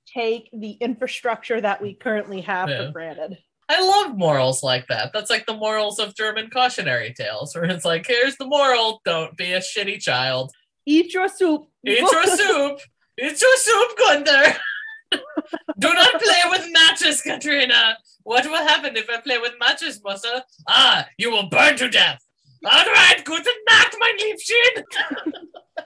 take 0.06 0.50
the 0.54 0.72
infrastructure 0.72 1.60
that 1.60 1.82
we 1.82 1.94
currently 1.94 2.42
have 2.42 2.70
Yeah. 2.70 2.88
for 2.88 2.92
granted. 2.94 3.38
I 3.70 3.82
love 3.86 4.18
morals 4.18 4.64
like 4.64 4.88
that. 4.88 5.12
That's 5.14 5.30
like 5.30 5.46
the 5.46 5.54
morals 5.58 6.00
of 6.00 6.16
German 6.16 6.50
cautionary 6.50 7.14
tales, 7.14 7.54
where 7.54 7.66
it's 7.66 7.84
like, 7.84 8.08
here's 8.08 8.38
the 8.38 8.46
moral: 8.46 9.02
don't 9.04 9.36
be 9.36 9.52
a 9.52 9.60
shitty 9.60 10.00
child. 10.00 10.54
Eat 10.86 11.14
your 11.14 11.28
soup. 11.28 11.68
Eat 11.86 12.00
your 12.00 12.24
soup. 12.38 12.80
Eat 13.20 13.42
your 13.42 13.58
soup, 13.58 13.98
Gunther. 13.98 14.58
Do 15.12 15.94
not 15.94 16.22
play 16.22 16.42
with 16.50 16.68
matches, 16.72 17.22
Katrina. 17.22 17.98
What 18.24 18.46
will 18.46 18.68
happen 18.68 18.98
if 18.98 19.10
I 19.10 19.22
play 19.22 19.38
with 19.38 19.54
matches, 19.60 20.02
Musa? 20.04 20.44
Ah, 20.68 21.08
you 21.18 21.32
will 21.32 21.48
burn 21.50 21.78
to 21.78 21.90
death. 21.90 22.22
All 22.66 22.86
right, 22.86 23.24
gute 23.24 23.48
Nacht, 23.70 23.96
mein 24.00 24.18
Liebchen. 24.18 25.84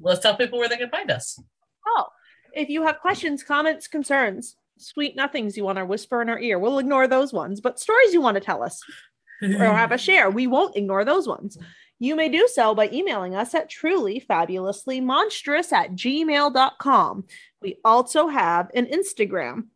Let's 0.00 0.20
tell 0.20 0.36
people 0.36 0.58
where 0.58 0.68
they 0.68 0.76
can 0.76 0.90
find 0.90 1.10
us. 1.10 1.40
Oh, 1.86 2.06
if 2.52 2.68
you 2.68 2.82
have 2.82 3.00
questions, 3.00 3.42
comments, 3.42 3.86
concerns, 3.86 4.56
sweet 4.76 5.14
nothings 5.14 5.56
you 5.56 5.64
want 5.64 5.78
to 5.78 5.84
whisper 5.84 6.20
in 6.20 6.28
our 6.28 6.38
ear, 6.38 6.58
we'll 6.58 6.78
ignore 6.78 7.06
those 7.06 7.32
ones. 7.32 7.60
But 7.60 7.78
stories 7.78 8.12
you 8.12 8.20
want 8.20 8.34
to 8.36 8.40
tell 8.40 8.62
us 8.62 8.82
or 9.42 9.48
have 9.58 9.92
a 9.92 9.98
share, 9.98 10.30
we 10.30 10.46
won't 10.46 10.76
ignore 10.76 11.04
those 11.04 11.28
ones. 11.28 11.56
You 11.98 12.16
may 12.16 12.30
do 12.30 12.48
so 12.50 12.74
by 12.74 12.88
emailing 12.90 13.34
us 13.34 13.54
at 13.54 13.68
truly 13.68 14.20
fabulously 14.20 15.02
monstrous 15.02 15.70
at 15.70 15.92
gmail.com. 15.92 17.24
We 17.62 17.78
also 17.84 18.28
have 18.28 18.70
an 18.74 18.86
Instagram 18.86 19.66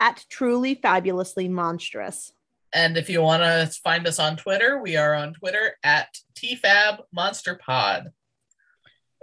at 0.00 0.24
truly 0.28 0.74
fabulously 0.74 1.48
monstrous. 1.48 2.32
And 2.72 2.96
if 2.96 3.08
you 3.08 3.22
want 3.22 3.42
to 3.42 3.80
find 3.80 4.06
us 4.06 4.18
on 4.18 4.36
Twitter, 4.36 4.80
we 4.80 4.96
are 4.96 5.14
on 5.14 5.34
Twitter 5.34 5.76
at 5.82 6.08
TFAB 6.34 7.00
Monster 7.12 7.58
Pod. 7.64 8.12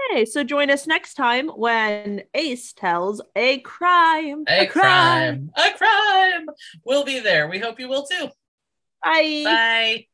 Hey, 0.10 0.25
so 0.25 0.43
join 0.43 0.69
us 0.69 0.88
next 0.88 1.13
time 1.13 1.47
when 1.49 2.23
Ace 2.34 2.73
tells 2.73 3.21
a 3.36 3.60
crime. 3.60 4.43
A, 4.47 4.65
crime. 4.65 5.51
A 5.56 5.71
crime. 5.78 6.47
We'll 6.84 7.06
be 7.06 7.19
there. 7.19 7.47
We 7.47 7.60
hope 7.60 7.80
you 7.80 7.88
will 7.88 8.06
too. 8.06 8.30
Bye. 9.04 9.41
Bye. 9.45 10.06